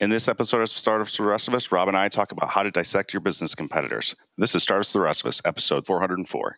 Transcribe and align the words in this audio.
In 0.00 0.10
this 0.10 0.28
episode 0.28 0.60
of 0.60 0.68
Startups 0.68 1.16
for 1.16 1.24
the 1.24 1.28
Rest 1.28 1.48
of 1.48 1.54
Us, 1.54 1.72
Rob 1.72 1.88
and 1.88 1.96
I 1.96 2.08
talk 2.08 2.30
about 2.30 2.48
how 2.48 2.62
to 2.62 2.70
dissect 2.70 3.12
your 3.12 3.18
business 3.20 3.56
competitors. 3.56 4.14
This 4.36 4.54
is 4.54 4.62
Startups 4.62 4.92
for 4.92 4.98
the 4.98 5.04
Rest 5.04 5.22
of 5.22 5.28
Us, 5.28 5.42
episode 5.44 5.86
404. 5.86 6.56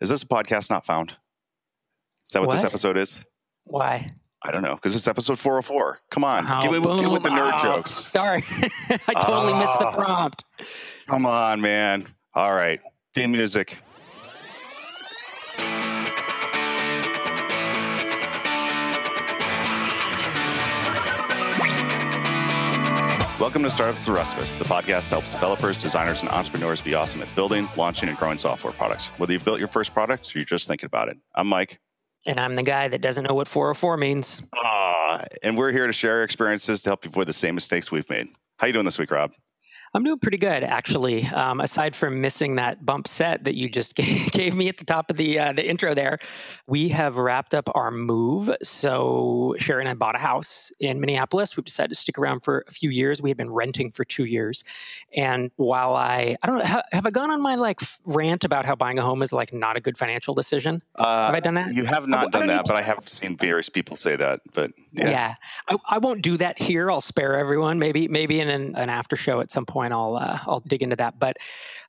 Is 0.00 0.08
this 0.08 0.22
a 0.22 0.26
podcast 0.26 0.70
not 0.70 0.86
found? 0.86 1.10
Is 1.10 2.32
that 2.32 2.40
what, 2.40 2.48
what? 2.48 2.54
this 2.54 2.64
episode 2.64 2.96
is? 2.96 3.20
Why? 3.64 4.10
I 4.42 4.50
don't 4.50 4.62
know, 4.62 4.76
because 4.76 4.96
it's 4.96 5.06
episode 5.06 5.38
404. 5.38 5.98
Come 6.10 6.24
on, 6.24 6.46
oh, 6.48 6.60
give, 6.62 6.72
it, 6.72 6.98
give 6.98 7.10
with 7.10 7.22
the 7.22 7.28
nerd 7.28 7.52
oh, 7.56 7.62
jokes. 7.62 7.92
Sorry, 7.92 8.42
I 8.88 9.20
totally 9.20 9.52
missed 9.58 9.78
the 9.78 9.88
ah. 9.88 9.94
prompt. 9.94 10.44
Come 11.08 11.26
on, 11.26 11.60
man. 11.60 12.08
All 12.34 12.54
right, 12.54 12.80
theme 13.14 13.32
music. 13.32 13.76
Welcome 23.42 23.64
to 23.64 23.70
Startups 23.70 24.06
the 24.06 24.12
Rest 24.12 24.36
of 24.36 24.38
Us, 24.38 24.52
the 24.52 24.64
podcast 24.64 25.10
helps 25.10 25.28
developers, 25.28 25.82
designers, 25.82 26.20
and 26.20 26.28
entrepreneurs 26.28 26.80
be 26.80 26.94
awesome 26.94 27.22
at 27.22 27.34
building, 27.34 27.68
launching, 27.76 28.08
and 28.08 28.16
growing 28.16 28.38
software 28.38 28.72
products. 28.72 29.06
Whether 29.16 29.32
you've 29.32 29.44
built 29.44 29.58
your 29.58 29.66
first 29.66 29.92
product 29.92 30.32
or 30.32 30.38
you're 30.38 30.44
just 30.44 30.68
thinking 30.68 30.86
about 30.86 31.08
it. 31.08 31.18
I'm 31.34 31.48
Mike. 31.48 31.80
And 32.24 32.38
I'm 32.38 32.54
the 32.54 32.62
guy 32.62 32.86
that 32.86 33.00
doesn't 33.00 33.24
know 33.24 33.34
what 33.34 33.48
404 33.48 33.96
means. 33.96 34.42
Ah, 34.56 35.24
and 35.42 35.58
we're 35.58 35.72
here 35.72 35.88
to 35.88 35.92
share 35.92 36.18
our 36.18 36.22
experiences 36.22 36.82
to 36.82 36.90
help 36.90 37.04
you 37.04 37.08
avoid 37.08 37.26
the 37.26 37.32
same 37.32 37.56
mistakes 37.56 37.90
we've 37.90 38.08
made. 38.08 38.28
How 38.58 38.68
you 38.68 38.72
doing 38.72 38.84
this 38.84 38.96
week, 38.96 39.10
Rob? 39.10 39.32
I'm 39.94 40.04
doing 40.04 40.18
pretty 40.18 40.38
good, 40.38 40.64
actually. 40.64 41.26
Um, 41.26 41.60
aside 41.60 41.94
from 41.94 42.20
missing 42.20 42.56
that 42.56 42.84
bump 42.86 43.06
set 43.06 43.44
that 43.44 43.54
you 43.54 43.68
just 43.68 43.94
gave 43.96 44.54
me 44.54 44.68
at 44.68 44.78
the 44.78 44.84
top 44.84 45.10
of 45.10 45.18
the 45.18 45.38
uh, 45.38 45.52
the 45.52 45.68
intro, 45.68 45.94
there, 45.94 46.18
we 46.66 46.88
have 46.88 47.16
wrapped 47.16 47.54
up 47.54 47.68
our 47.74 47.90
move. 47.90 48.50
So 48.62 49.54
Sharon 49.58 49.86
and 49.86 49.90
I 49.90 49.94
bought 49.94 50.14
a 50.14 50.18
house 50.18 50.72
in 50.80 50.98
Minneapolis. 50.98 51.56
We've 51.56 51.64
decided 51.64 51.90
to 51.90 51.94
stick 51.94 52.16
around 52.16 52.40
for 52.40 52.64
a 52.68 52.70
few 52.70 52.88
years. 52.88 53.20
We 53.20 53.28
had 53.28 53.36
been 53.36 53.50
renting 53.50 53.90
for 53.90 54.04
two 54.04 54.24
years, 54.24 54.64
and 55.14 55.50
while 55.56 55.94
I 55.94 56.36
I 56.42 56.46
don't 56.46 56.58
know, 56.58 56.64
have, 56.64 56.84
have 56.92 57.06
I 57.06 57.10
gone 57.10 57.30
on 57.30 57.42
my 57.42 57.56
like 57.56 57.80
rant 58.06 58.44
about 58.44 58.64
how 58.64 58.74
buying 58.74 58.98
a 58.98 59.02
home 59.02 59.22
is 59.22 59.32
like 59.32 59.52
not 59.52 59.76
a 59.76 59.80
good 59.80 59.98
financial 59.98 60.34
decision? 60.34 60.82
Uh, 60.94 61.26
have 61.26 61.34
I 61.34 61.40
done 61.40 61.54
that? 61.54 61.74
You 61.74 61.84
have 61.84 62.08
not 62.08 62.28
I, 62.28 62.30
done 62.30 62.42
I 62.44 62.54
that, 62.54 62.66
but 62.66 62.78
I 62.78 62.82
have 62.82 63.06
seen 63.08 63.36
various 63.36 63.68
people 63.68 63.96
say 63.96 64.16
that. 64.16 64.40
But 64.54 64.72
yeah, 64.92 65.10
yeah. 65.10 65.34
I, 65.68 65.76
I, 65.90 65.98
won't 65.98 66.22
do 66.22 66.38
that 66.38 66.60
here. 66.60 66.90
I'll 66.90 67.02
spare 67.02 67.36
everyone. 67.36 67.78
Maybe 67.78 68.08
maybe 68.08 68.40
in 68.40 68.48
an, 68.48 68.74
an 68.76 68.88
after 68.88 69.16
show 69.16 69.40
at 69.40 69.50
some 69.50 69.66
point 69.66 69.81
point, 69.82 69.92
I'll 69.92 70.16
uh, 70.16 70.38
I'll 70.46 70.60
dig 70.60 70.82
into 70.82 70.96
that. 70.96 71.18
But 71.18 71.36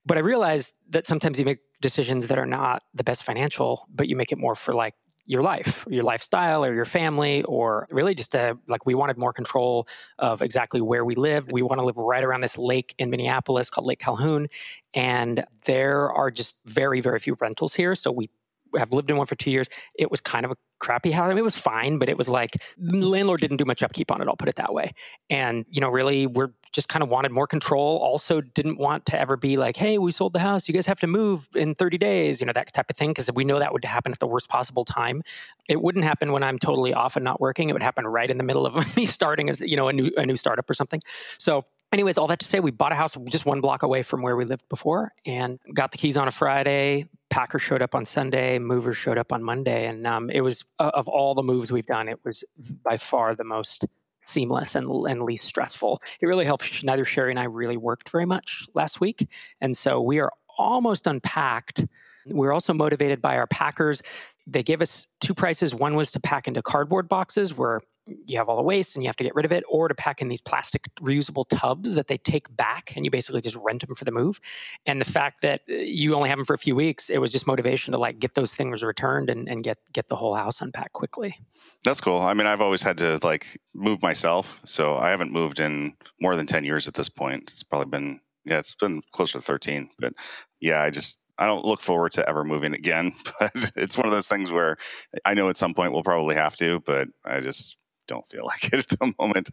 but 0.06 0.18
I 0.18 0.22
realized 0.22 0.74
that 0.90 1.08
sometimes 1.08 1.40
you 1.40 1.46
make 1.46 1.60
decisions 1.82 2.28
that 2.28 2.38
are 2.38 2.46
not 2.46 2.84
the 2.94 3.04
best 3.04 3.24
financial, 3.24 3.88
but 3.94 4.08
you 4.08 4.16
make 4.16 4.32
it 4.32 4.38
more 4.38 4.56
for 4.56 4.74
like 4.74 4.96
your 5.26 5.42
life, 5.42 5.86
your 5.90 6.04
lifestyle, 6.04 6.66
or 6.66 6.74
your 6.74 6.86
family, 6.86 7.44
or 7.44 7.88
really 7.90 8.14
just 8.14 8.34
to, 8.34 8.58
like 8.68 8.86
we 8.86 8.94
wanted 8.94 9.18
more 9.18 9.32
control 9.32 9.88
of 10.20 10.42
exactly 10.42 10.82
where 10.82 11.06
we 11.06 11.16
live. 11.16 11.50
We 11.50 11.62
want 11.62 11.80
to 11.80 11.86
live 11.86 11.98
right 11.98 12.24
around 12.24 12.42
this 12.42 12.58
lake 12.58 12.94
in 12.98 13.10
Minneapolis 13.10 13.70
called 13.70 13.88
Lake 13.88 14.00
Calhoun, 14.00 14.48
and 14.94 15.46
there 15.66 16.12
are 16.12 16.32
just 16.32 16.60
very 16.66 17.00
very 17.02 17.20
few 17.20 17.36
rentals 17.40 17.74
here. 17.74 17.96
So 17.96 18.12
we 18.12 18.30
have 18.78 18.92
lived 18.92 19.10
in 19.12 19.18
one 19.18 19.28
for 19.28 19.36
two 19.36 19.52
years. 19.52 19.68
It 19.96 20.10
was 20.12 20.20
kind 20.20 20.46
of 20.46 20.52
a 20.52 20.58
crappy 20.80 21.12
house. 21.12 21.26
I 21.26 21.30
mean, 21.30 21.38
it 21.38 21.44
was 21.44 21.56
fine, 21.56 22.00
but 22.00 22.10
it 22.10 22.18
was 22.18 22.28
like 22.28 22.62
landlord 22.78 23.40
didn't 23.42 23.58
do 23.58 23.66
much 23.66 23.84
upkeep 23.84 24.12
on 24.12 24.22
it. 24.22 24.28
I'll 24.28 24.36
put 24.36 24.50
it 24.50 24.56
that 24.56 24.74
way. 24.74 24.94
And 25.30 25.66
you 25.70 25.80
know, 25.80 25.90
really, 25.90 26.28
we're 26.28 26.52
just 26.74 26.90
kind 26.90 27.02
of 27.04 27.10
wanted 27.10 27.32
more 27.32 27.48
control. 27.48 27.98
Also, 28.00 28.42
didn't 28.42 28.78
want 28.78 29.06
to 29.08 29.20
ever 29.20 29.38
be 29.38 29.56
like, 29.56 29.78
"Hey, 29.78 29.98
we 29.98 30.12
sold 30.12 30.34
the 30.34 30.40
house. 30.40 30.68
You 30.68 30.74
guys 30.74 30.86
have 30.86 31.00
to 31.00 31.08
move 31.08 31.48
in 31.56 31.76
30 31.76 31.98
days." 31.98 32.42
You 32.42 32.48
know, 32.48 32.54
that 32.54 32.74
type 32.74 32.90
of 32.90 32.98
thing, 32.98 33.12
because 33.12 33.32
we 33.32 33.46
know 33.46 33.60
that 33.60 33.72
would 33.72 33.86
happen 33.86 34.12
at 34.12 34.20
the 34.20 34.28
worst 34.28 34.50
possible 34.50 34.84
time. 34.84 35.24
It 35.70 35.82
wouldn't 35.82 36.04
happen 36.04 36.32
when 36.32 36.44
I'm 36.44 36.60
totally 36.60 36.94
off 36.94 37.16
and 37.16 37.24
not 37.24 37.40
working. 37.40 37.70
It 37.70 37.74
would 37.74 37.84
happen 37.84 38.06
right 38.06 38.30
in 38.30 38.38
the 38.38 38.44
middle 38.44 38.66
of 38.66 38.96
me 38.98 39.06
starting 39.06 39.50
as 39.50 39.62
you 39.62 39.78
know 39.78 39.88
a 39.88 39.94
new 39.94 40.12
a 40.18 40.26
new 40.26 40.36
startup 40.36 40.70
or 40.70 40.74
something. 40.74 41.02
So 41.38 41.66
anyways, 41.94 42.18
all 42.18 42.28
that 42.28 42.40
to 42.40 42.46
say, 42.46 42.60
we 42.60 42.72
bought 42.72 42.92
a 42.92 42.96
house 42.96 43.16
just 43.30 43.46
one 43.46 43.62
block 43.62 43.84
away 43.84 44.04
from 44.04 44.22
where 44.22 44.36
we 44.36 44.44
lived 44.44 44.68
before 44.68 45.14
and 45.26 45.60
got 45.74 45.92
the 45.92 45.98
keys 45.98 46.18
on 46.18 46.28
a 46.28 46.32
Friday. 46.32 47.06
Packer 47.30 47.60
showed 47.60 47.82
up 47.82 47.96
on 47.96 48.06
Sunday, 48.06 48.60
movers 48.60 48.98
showed 48.98 49.18
up 49.18 49.32
on 49.32 49.44
Monday. 49.44 49.88
And 49.88 50.06
um, 50.06 50.30
it 50.30 50.42
was, 50.42 50.64
uh, 50.80 50.92
of 50.94 51.08
all 51.08 51.34
the 51.34 51.44
moves 51.44 51.72
we've 51.72 51.86
done, 51.86 52.10
it 52.10 52.20
was 52.26 52.44
by 52.84 52.98
far 52.98 53.36
the 53.36 53.44
most 53.44 53.86
seamless 54.24 54.76
and, 54.76 54.90
and 55.08 55.22
least 55.24 55.46
stressful. 55.46 56.02
It 56.22 56.26
really 56.26 56.46
helped. 56.46 56.84
Neither 56.84 57.06
Sherry 57.06 57.32
and 57.32 57.40
I 57.40 57.44
really 57.44 57.78
worked 57.78 58.10
very 58.10 58.26
much 58.26 58.66
last 58.74 59.00
week. 59.00 59.28
And 59.62 59.76
so 59.78 60.02
we 60.02 60.20
are 60.20 60.32
almost 60.58 61.06
unpacked. 61.08 61.86
We're 62.26 62.54
also 62.54 62.74
motivated 62.74 63.22
by 63.22 63.38
our 63.38 63.48
packers. 63.48 64.02
They 64.48 64.64
gave 64.64 64.82
us 64.82 65.08
two 65.20 65.34
prices. 65.34 65.76
One 65.76 65.96
was 65.96 66.12
to 66.12 66.20
pack 66.20 66.48
into 66.48 66.62
cardboard 66.62 67.10
boxes 67.10 67.56
where 67.56 67.82
you 68.08 68.38
have 68.38 68.50
all 68.50 68.58
the 68.58 68.64
waste 68.64 68.96
and 68.96 69.04
you 69.04 69.08
have 69.08 69.16
to 69.18 69.24
get 69.24 69.34
rid 69.36 69.46
of 69.46 69.52
it, 69.52 69.64
or 69.70 69.88
to 69.88 69.96
pack 69.96 70.22
in 70.22 70.28
these 70.28 70.42
plastic 70.42 70.84
reusable 71.02 71.46
tubs 71.50 71.96
that 71.96 72.08
they 72.08 72.18
take 72.18 72.54
back 72.56 72.94
and 72.96 73.06
you 73.06 73.12
basically 73.12 73.42
just 73.42 73.56
rent 73.56 73.86
them 73.86 73.96
for 73.96 74.06
the 74.06 74.12
move. 74.12 74.40
And 74.86 75.00
the 75.00 75.06
fact 75.06 75.42
that 75.42 75.62
uh, 75.70 75.74
you 75.74 76.16
only 76.16 76.30
have 76.30 76.38
them 76.38 76.46
for 76.46 76.54
a 76.54 76.58
few 76.58 76.76
weeks, 76.76 77.10
it 77.10 77.20
was 77.20 77.32
just 77.32 77.48
motivation 77.48 77.92
to 77.94 77.98
like 77.98 78.20
get 78.20 78.34
those 78.34 78.54
things 78.54 78.84
returned 78.84 79.30
and, 79.30 79.48
and 79.48 79.64
get 79.64 79.78
get 79.94 80.08
the 80.08 80.16
whole 80.16 80.36
house 80.36 80.62
unpacked 80.62 80.94
quickly. 80.94 81.40
That's 81.84 82.02
cool. 82.02 82.20
I 82.20 82.34
mean, 82.34 82.48
I've 82.48 82.62
always 82.62 82.82
had 82.82 82.98
to 83.00 83.20
like 83.24 83.60
move 83.74 84.02
myself, 84.02 84.60
so 84.66 84.98
I 84.98 85.10
haven't 85.10 85.32
moved 85.32 85.60
in 85.60 85.96
more 86.20 86.36
than 86.36 86.46
ten 86.46 86.64
years 86.64 86.88
at 86.88 86.94
this 86.94 87.10
point. 87.10 87.44
It's 87.44 87.64
probably 87.64 87.90
been 87.90 88.20
yeah, 88.46 88.60
it's 88.60 88.76
been 88.76 89.02
closer 89.12 89.40
to 89.40 89.42
thirteen, 89.42 89.90
but 90.00 90.14
yeah, 90.60 90.82
I 90.82 90.90
just 90.90 91.20
I 91.38 91.46
don't 91.46 91.66
look 91.66 91.82
forward 91.82 92.12
to 92.14 92.28
ever 92.28 92.44
moving 92.44 92.74
again, 92.74 93.14
but 93.40 93.52
it's 93.76 93.98
one 93.98 94.06
of 94.06 94.12
those 94.12 94.28
things 94.28 94.52
where 94.52 94.78
I 95.26 95.34
know 95.34 95.50
at 95.50 95.58
some 95.58 95.74
point 95.74 95.94
we'll 95.94 96.04
probably 96.04 96.36
have 96.36 96.56
to, 96.58 96.80
but 96.86 97.08
I 97.26 97.40
just 97.40 97.78
don't 98.08 98.30
feel 98.30 98.46
like 98.48 98.66
it 98.66 98.74
at 98.74 98.88
the 98.88 99.14
moment. 99.20 99.50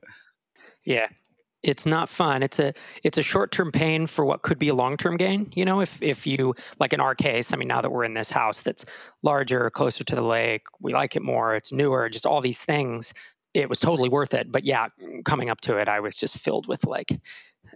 Yeah. 0.84 1.08
It's 1.62 1.84
not 1.84 2.08
fun. 2.08 2.42
It's 2.42 2.58
a 2.58 2.72
it's 3.04 3.18
a 3.18 3.22
short 3.22 3.52
term 3.52 3.70
pain 3.70 4.06
for 4.06 4.24
what 4.24 4.40
could 4.40 4.58
be 4.58 4.68
a 4.68 4.74
long 4.74 4.96
term 4.96 5.18
gain. 5.18 5.52
You 5.54 5.66
know, 5.66 5.82
if 5.82 6.00
if 6.00 6.26
you 6.26 6.54
like 6.78 6.94
in 6.94 7.00
our 7.00 7.14
case, 7.14 7.52
I 7.52 7.56
mean, 7.56 7.68
now 7.68 7.82
that 7.82 7.90
we're 7.90 8.04
in 8.04 8.14
this 8.14 8.30
house 8.30 8.62
that's 8.62 8.86
larger, 9.22 9.68
closer 9.68 10.02
to 10.02 10.14
the 10.14 10.22
lake, 10.22 10.62
we 10.80 10.94
like 10.94 11.16
it 11.16 11.22
more. 11.22 11.54
It's 11.54 11.70
newer, 11.70 12.08
just 12.08 12.24
all 12.24 12.40
these 12.40 12.60
things. 12.60 13.12
It 13.54 13.68
was 13.68 13.80
totally 13.80 14.08
worth 14.08 14.34
it. 14.34 14.50
But 14.50 14.64
yeah, 14.64 14.88
mm, 15.02 15.24
coming 15.24 15.50
up 15.50 15.60
to 15.62 15.76
it, 15.76 15.88
I 15.88 16.00
was 16.00 16.16
just 16.16 16.38
filled 16.38 16.68
with 16.68 16.86
like 16.86 17.20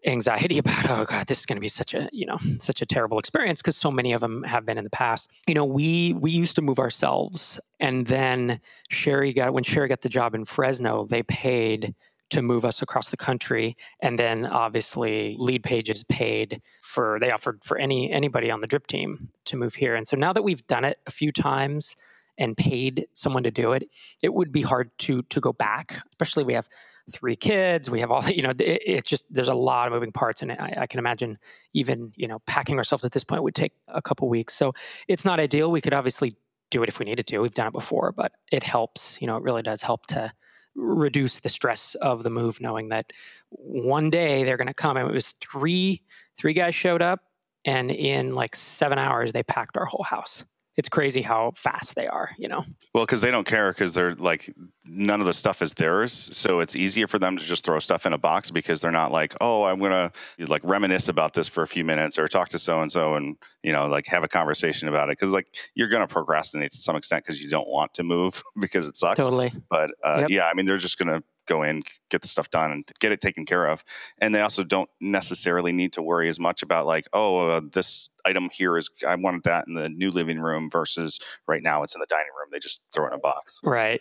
anxiety 0.06 0.58
about 0.58 0.90
oh 0.90 1.04
god 1.04 1.26
this 1.26 1.40
is 1.40 1.46
going 1.46 1.56
to 1.56 1.60
be 1.60 1.68
such 1.68 1.94
a 1.94 2.08
you 2.12 2.26
know 2.26 2.38
such 2.58 2.82
a 2.82 2.86
terrible 2.86 3.18
experience 3.18 3.60
because 3.60 3.76
so 3.76 3.90
many 3.90 4.12
of 4.12 4.20
them 4.20 4.42
have 4.42 4.64
been 4.64 4.78
in 4.78 4.84
the 4.84 4.90
past 4.90 5.30
you 5.46 5.54
know 5.54 5.64
we 5.64 6.14
we 6.14 6.30
used 6.30 6.56
to 6.56 6.62
move 6.62 6.78
ourselves 6.78 7.60
and 7.80 8.06
then 8.06 8.60
sherry 8.88 9.32
got 9.32 9.52
when 9.52 9.62
sherry 9.64 9.88
got 9.88 10.00
the 10.00 10.08
job 10.08 10.34
in 10.34 10.44
fresno 10.44 11.06
they 11.10 11.22
paid 11.24 11.94
to 12.30 12.42
move 12.42 12.64
us 12.64 12.82
across 12.82 13.10
the 13.10 13.16
country 13.16 13.76
and 14.00 14.18
then 14.18 14.46
obviously 14.46 15.36
Leadpages 15.38 16.08
paid 16.08 16.60
for 16.82 17.18
they 17.20 17.30
offered 17.30 17.62
for 17.62 17.78
any 17.78 18.10
anybody 18.10 18.50
on 18.50 18.60
the 18.60 18.66
drip 18.66 18.86
team 18.86 19.28
to 19.44 19.56
move 19.56 19.74
here 19.74 19.94
and 19.94 20.08
so 20.08 20.16
now 20.16 20.32
that 20.32 20.42
we've 20.42 20.66
done 20.66 20.84
it 20.84 20.98
a 21.06 21.10
few 21.10 21.30
times 21.30 21.94
and 22.38 22.56
paid 22.56 23.06
someone 23.12 23.42
to 23.42 23.50
do 23.50 23.72
it 23.72 23.88
it 24.22 24.32
would 24.32 24.52
be 24.52 24.62
hard 24.62 24.90
to 24.98 25.22
to 25.24 25.40
go 25.40 25.52
back 25.52 26.02
especially 26.12 26.44
we 26.44 26.54
have 26.54 26.68
three 27.10 27.36
kids. 27.36 27.90
We 27.90 28.00
have 28.00 28.10
all 28.10 28.24
you 28.28 28.42
know. 28.42 28.50
It, 28.50 28.82
it's 28.84 29.08
just 29.08 29.32
there's 29.32 29.48
a 29.48 29.54
lot 29.54 29.86
of 29.86 29.92
moving 29.92 30.12
parts, 30.12 30.42
and 30.42 30.52
I, 30.52 30.74
I, 30.82 30.86
can 30.86 30.98
imagine 30.98 31.38
even 31.72 32.12
you 32.16 32.28
know 32.28 32.40
packing 32.46 32.78
ourselves 32.78 33.04
at 33.04 33.12
this 33.12 33.24
point 33.24 33.42
would 33.42 33.54
take 33.54 33.72
a 33.88 34.02
couple 34.02 34.28
weeks. 34.28 34.54
So 34.54 34.72
it's 35.08 35.24
not 35.24 35.40
ideal. 35.40 35.70
We 35.70 35.80
could 35.80 35.94
obviously 35.94 36.36
do 36.70 36.82
it 36.82 36.88
if 36.88 36.98
we 36.98 37.04
needed 37.04 37.26
to. 37.28 37.38
We've 37.38 37.54
done 37.54 37.66
it 37.66 37.72
before, 37.72 38.12
but 38.12 38.32
it 38.50 38.62
helps. 38.62 39.18
You 39.20 39.26
know, 39.26 39.36
it 39.36 39.42
really 39.42 39.62
does 39.62 39.82
help 39.82 40.06
to 40.08 40.32
reduce 40.74 41.38
the 41.40 41.48
stress 41.48 41.94
of 41.96 42.22
the 42.24 42.30
move, 42.30 42.60
knowing 42.60 42.88
that 42.88 43.12
one 43.50 44.10
day 44.10 44.42
they're 44.44 44.56
going 44.56 44.66
to 44.66 44.74
come. 44.74 44.96
And 44.96 45.08
it 45.08 45.14
was 45.14 45.34
three 45.40 46.02
three 46.36 46.54
guys 46.54 46.74
showed 46.74 47.02
up, 47.02 47.20
and 47.64 47.90
in 47.90 48.34
like 48.34 48.56
seven 48.56 48.98
hours 48.98 49.32
they 49.32 49.42
packed 49.42 49.76
our 49.76 49.86
whole 49.86 50.04
house 50.04 50.44
it's 50.76 50.88
crazy 50.88 51.22
how 51.22 51.52
fast 51.54 51.94
they 51.94 52.06
are, 52.06 52.30
you 52.36 52.48
know. 52.48 52.64
Well, 52.94 53.04
because 53.04 53.20
they 53.20 53.30
don't 53.30 53.46
care 53.46 53.70
because 53.70 53.94
they're 53.94 54.14
like 54.14 54.52
none 54.84 55.20
of 55.20 55.26
the 55.26 55.32
stuff 55.32 55.62
is 55.62 55.72
theirs, 55.74 56.12
so 56.12 56.60
it's 56.60 56.74
easier 56.74 57.06
for 57.06 57.18
them 57.18 57.36
to 57.36 57.44
just 57.44 57.64
throw 57.64 57.78
stuff 57.78 58.06
in 58.06 58.12
a 58.12 58.18
box 58.18 58.50
because 58.50 58.80
they're 58.80 58.90
not 58.90 59.12
like, 59.12 59.34
oh, 59.40 59.64
I'm 59.64 59.78
gonna 59.80 60.10
like 60.38 60.62
reminisce 60.64 61.08
about 61.08 61.32
this 61.32 61.48
for 61.48 61.62
a 61.62 61.68
few 61.68 61.84
minutes 61.84 62.18
or 62.18 62.26
talk 62.26 62.48
to 62.50 62.58
so 62.58 62.80
and 62.80 62.90
so 62.90 63.14
and 63.14 63.36
you 63.62 63.72
know 63.72 63.86
like 63.86 64.06
have 64.06 64.24
a 64.24 64.28
conversation 64.28 64.88
about 64.88 65.10
it 65.10 65.18
because 65.18 65.32
like 65.32 65.46
you're 65.74 65.88
gonna 65.88 66.08
procrastinate 66.08 66.72
to 66.72 66.78
some 66.78 66.96
extent 66.96 67.24
because 67.24 67.42
you 67.42 67.48
don't 67.48 67.68
want 67.68 67.94
to 67.94 68.02
move 68.02 68.42
because 68.60 68.88
it 68.88 68.96
sucks. 68.96 69.20
Totally. 69.20 69.52
But 69.70 69.92
uh, 70.02 70.18
yep. 70.22 70.30
yeah, 70.30 70.46
I 70.46 70.54
mean 70.54 70.66
they're 70.66 70.78
just 70.78 70.98
gonna 70.98 71.22
go 71.46 71.62
in, 71.62 71.82
get 72.10 72.22
the 72.22 72.28
stuff 72.28 72.50
done, 72.50 72.70
and 72.72 72.88
get 73.00 73.12
it 73.12 73.20
taken 73.20 73.44
care 73.44 73.66
of. 73.66 73.84
And 74.18 74.34
they 74.34 74.40
also 74.40 74.64
don't 74.64 74.90
necessarily 75.00 75.72
need 75.72 75.92
to 75.94 76.02
worry 76.02 76.28
as 76.28 76.40
much 76.40 76.62
about 76.62 76.86
like, 76.86 77.06
oh, 77.12 77.48
uh, 77.48 77.60
this 77.72 78.10
item 78.24 78.48
here 78.52 78.76
is 78.76 78.90
I 79.06 79.14
wanted 79.16 79.42
that 79.44 79.66
in 79.66 79.74
the 79.74 79.88
new 79.88 80.10
living 80.10 80.40
room 80.40 80.70
versus 80.70 81.18
right 81.46 81.62
now 81.62 81.82
it's 81.82 81.94
in 81.94 82.00
the 82.00 82.06
dining 82.06 82.32
room. 82.38 82.48
They 82.52 82.58
just 82.58 82.80
throw 82.94 83.06
in 83.06 83.12
a 83.12 83.18
box. 83.18 83.60
Right. 83.62 84.00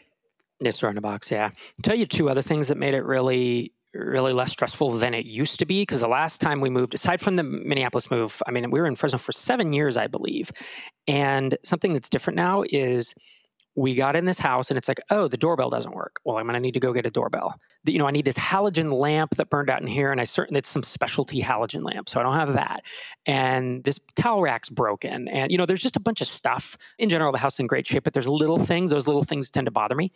Just 0.64 0.80
throw 0.80 0.90
in 0.90 0.98
a 0.98 1.02
box. 1.02 1.30
Yeah. 1.30 1.46
I'll 1.46 1.82
tell 1.84 1.96
you 1.96 2.06
two 2.06 2.30
other 2.30 2.42
things 2.42 2.68
that 2.68 2.78
made 2.78 2.94
it 2.94 3.04
really 3.04 3.74
really 3.94 4.34
less 4.34 4.52
stressful 4.52 4.92
than 4.92 5.14
it 5.14 5.26
used 5.26 5.60
to 5.60 5.66
be 5.66 5.84
because 5.84 6.02
the 6.02 6.08
last 6.08 6.42
time 6.42 6.62
we 6.62 6.70
moved 6.70 6.94
aside 6.94 7.22
from 7.22 7.36
the 7.36 7.44
minneapolis 7.44 8.10
move 8.10 8.42
i 8.48 8.52
mean 8.52 8.72
we 8.72 8.80
were 8.80 8.88
in 8.88 8.96
fresno 8.96 9.20
for 9.20 9.32
seven 9.32 9.72
years 9.72 9.98
i 9.98 10.08
believe 10.08 10.52
and 11.08 11.58
something 11.64 11.94
that's 11.94 12.10
different 12.10 12.36
now 12.36 12.64
is 12.72 13.14
we 13.76 13.96
got 13.96 14.16
in 14.16 14.26
this 14.26 14.38
house 14.38 14.70
and 14.70 14.78
it's 14.78 14.88
like, 14.88 15.02
oh, 15.10 15.28
the 15.28 15.38
doorbell 15.38 15.70
doesn't 15.70 15.96
work. 15.96 16.20
Well, 16.24 16.38
I'm 16.38 16.46
going 16.46 16.54
to 16.54 16.60
need 16.60 16.74
to 16.74 16.80
go 16.80 16.94
get 16.94 17.06
a 17.06 17.10
doorbell. 17.10 17.60
You 17.86 17.98
know, 17.98 18.08
I 18.08 18.12
need 18.12 18.26
this 18.26 18.38
halogen 18.38 18.94
lamp 18.94 19.36
that 19.38 19.50
burned 19.50 19.70
out 19.70 19.82
in 19.82 19.88
here, 19.88 20.12
and 20.12 20.22
I 20.22 20.24
certain 20.24 20.56
it's 20.56 20.70
some 20.70 20.84
specialty 20.84 21.42
halogen 21.42 21.84
lamp, 21.84 22.08
so 22.08 22.20
I 22.20 22.24
don't 22.24 22.36
have 22.36 22.54
that. 22.54 22.84
And 23.26 23.84
this 23.84 24.00
towel 24.16 24.42
rack's 24.42 24.70
broken, 24.70 25.28
and 25.28 25.52
you 25.52 25.58
know, 25.58 25.66
there's 25.66 25.82
just 25.82 25.96
a 25.96 26.00
bunch 26.00 26.22
of 26.22 26.28
stuff. 26.28 26.78
In 26.98 27.10
general, 27.10 27.32
the 27.32 27.38
house 27.40 27.56
is 27.56 27.60
in 27.60 27.68
great 27.68 27.88
shape, 27.88 28.04
but 28.04 28.14
there's 28.14 28.28
little 28.28 28.64
things. 28.66 28.92
Those 28.92 29.08
little 29.08 29.24
things 29.24 29.50
tend 29.50 29.66
to 29.66 29.72
bother 29.72 29.96
me. 29.96 30.14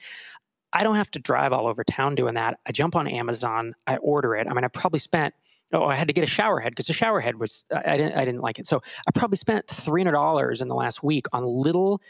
I 0.71 0.83
don't 0.83 0.95
have 0.95 1.11
to 1.11 1.19
drive 1.19 1.51
all 1.51 1.67
over 1.67 1.83
town 1.83 2.15
doing 2.15 2.35
that. 2.35 2.59
I 2.65 2.71
jump 2.71 2.95
on 2.95 3.07
Amazon, 3.07 3.73
I 3.87 3.97
order 3.97 4.35
it. 4.35 4.47
I 4.47 4.53
mean, 4.53 4.63
I 4.63 4.67
probably 4.69 4.99
spent 4.99 5.33
oh, 5.73 5.85
I 5.85 5.95
had 5.95 6.07
to 6.07 6.13
get 6.13 6.23
a 6.23 6.27
shower 6.27 6.59
head 6.59 6.71
because 6.71 6.87
the 6.87 6.93
shower 6.93 7.19
head 7.19 7.39
was 7.39 7.65
I 7.71 7.97
didn't 7.97 8.13
I 8.13 8.23
didn't 8.23 8.41
like 8.41 8.59
it. 8.59 8.67
So 8.67 8.81
I 9.07 9.11
probably 9.11 9.37
spent 9.37 9.67
three 9.67 10.01
hundred 10.01 10.13
dollars 10.13 10.61
in 10.61 10.67
the 10.67 10.75
last 10.75 11.03
week 11.03 11.25
on 11.33 11.45
little 11.45 12.01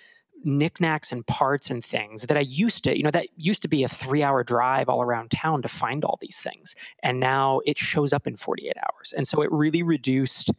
knickknacks 0.43 1.11
and 1.11 1.25
parts 1.27 1.69
and 1.69 1.83
things 1.83 2.23
that 2.23 2.37
I 2.37 2.41
used 2.41 2.83
to, 2.85 2.95
you 2.95 3.03
know, 3.03 3.11
that 3.11 3.27
used 3.35 3.61
to 3.63 3.67
be 3.67 3.83
a 3.83 3.89
three 3.89 4.23
hour 4.23 4.43
drive 4.43 4.89
all 4.89 5.01
around 5.01 5.31
town 5.31 5.61
to 5.61 5.67
find 5.67 6.03
all 6.03 6.17
these 6.21 6.37
things. 6.37 6.75
And 7.03 7.19
now 7.19 7.61
it 7.65 7.77
shows 7.77 8.13
up 8.13 8.27
in 8.27 8.35
48 8.35 8.73
hours. 8.77 9.13
And 9.15 9.27
so 9.27 9.41
it 9.41 9.51
really 9.51 9.83
reduced 9.83 10.51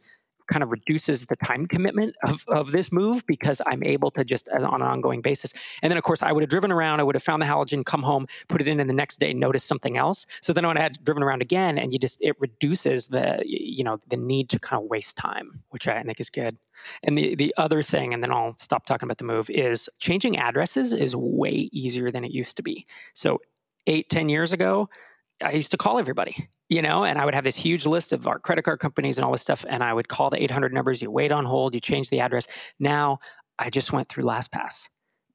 kind 0.49 0.63
of 0.63 0.69
reduces 0.71 1.25
the 1.25 1.35
time 1.35 1.65
commitment 1.67 2.15
of, 2.23 2.43
of 2.47 2.71
this 2.71 2.91
move 2.91 3.25
because 3.25 3.61
I'm 3.65 3.83
able 3.83 4.11
to 4.11 4.23
just 4.25 4.49
on 4.49 4.81
an 4.81 4.81
ongoing 4.81 5.21
basis. 5.21 5.53
And 5.81 5.91
then, 5.91 5.97
of 5.97 6.03
course, 6.03 6.21
I 6.21 6.31
would 6.31 6.43
have 6.43 6.49
driven 6.49 6.71
around, 6.71 6.99
I 6.99 7.03
would 7.03 7.15
have 7.15 7.23
found 7.23 7.41
the 7.41 7.45
halogen, 7.45 7.85
come 7.85 8.03
home, 8.03 8.27
put 8.47 8.61
it 8.61 8.67
in, 8.67 8.79
and 8.79 8.89
the 8.89 8.93
next 8.93 9.19
day 9.19 9.33
notice 9.33 9.63
something 9.63 9.97
else. 9.97 10.25
So 10.41 10.53
then 10.53 10.67
when 10.67 10.77
I 10.77 10.81
had 10.81 11.03
driven 11.03 11.23
around 11.23 11.41
again, 11.41 11.77
and 11.77 11.93
you 11.93 11.99
just, 11.99 12.21
it 12.21 12.35
reduces 12.39 13.07
the, 13.07 13.41
you 13.45 13.83
know, 13.83 13.99
the 14.07 14.17
need 14.17 14.49
to 14.49 14.59
kind 14.59 14.81
of 14.83 14.89
waste 14.89 15.15
time, 15.15 15.63
which 15.69 15.87
I 15.87 16.01
think 16.03 16.19
is 16.19 16.29
good. 16.29 16.57
And 17.03 17.17
the, 17.17 17.35
the 17.35 17.53
other 17.57 17.81
thing, 17.81 18.13
and 18.13 18.23
then 18.23 18.31
I'll 18.31 18.55
stop 18.57 18.85
talking 18.85 19.05
about 19.05 19.17
the 19.17 19.25
move, 19.25 19.49
is 19.49 19.89
changing 19.99 20.37
addresses 20.37 20.93
is 20.93 21.15
way 21.15 21.69
easier 21.71 22.11
than 22.11 22.23
it 22.23 22.31
used 22.31 22.57
to 22.57 22.63
be. 22.63 22.85
So 23.13 23.39
eight, 23.87 24.09
ten 24.09 24.29
years 24.29 24.53
ago, 24.53 24.89
I 25.41 25.51
used 25.51 25.71
to 25.71 25.77
call 25.77 25.99
everybody 25.99 26.49
you 26.69 26.81
know, 26.81 27.03
and 27.03 27.17
I 27.17 27.25
would 27.25 27.33
have 27.33 27.43
this 27.43 27.55
huge 27.55 27.85
list 27.85 28.13
of 28.13 28.27
our 28.27 28.39
credit 28.39 28.63
card 28.63 28.79
companies 28.79 29.17
and 29.17 29.25
all 29.25 29.31
this 29.31 29.41
stuff. 29.41 29.65
And 29.67 29.83
I 29.83 29.93
would 29.93 30.07
call 30.07 30.29
the 30.29 30.41
800 30.41 30.71
numbers, 30.71 31.01
you 31.01 31.11
wait 31.11 31.31
on 31.31 31.45
hold, 31.45 31.73
you 31.73 31.81
change 31.81 32.09
the 32.09 32.19
address. 32.19 32.45
Now 32.79 33.19
I 33.57 33.69
just 33.69 33.91
went 33.91 34.07
through 34.07 34.23
LastPass 34.23 34.87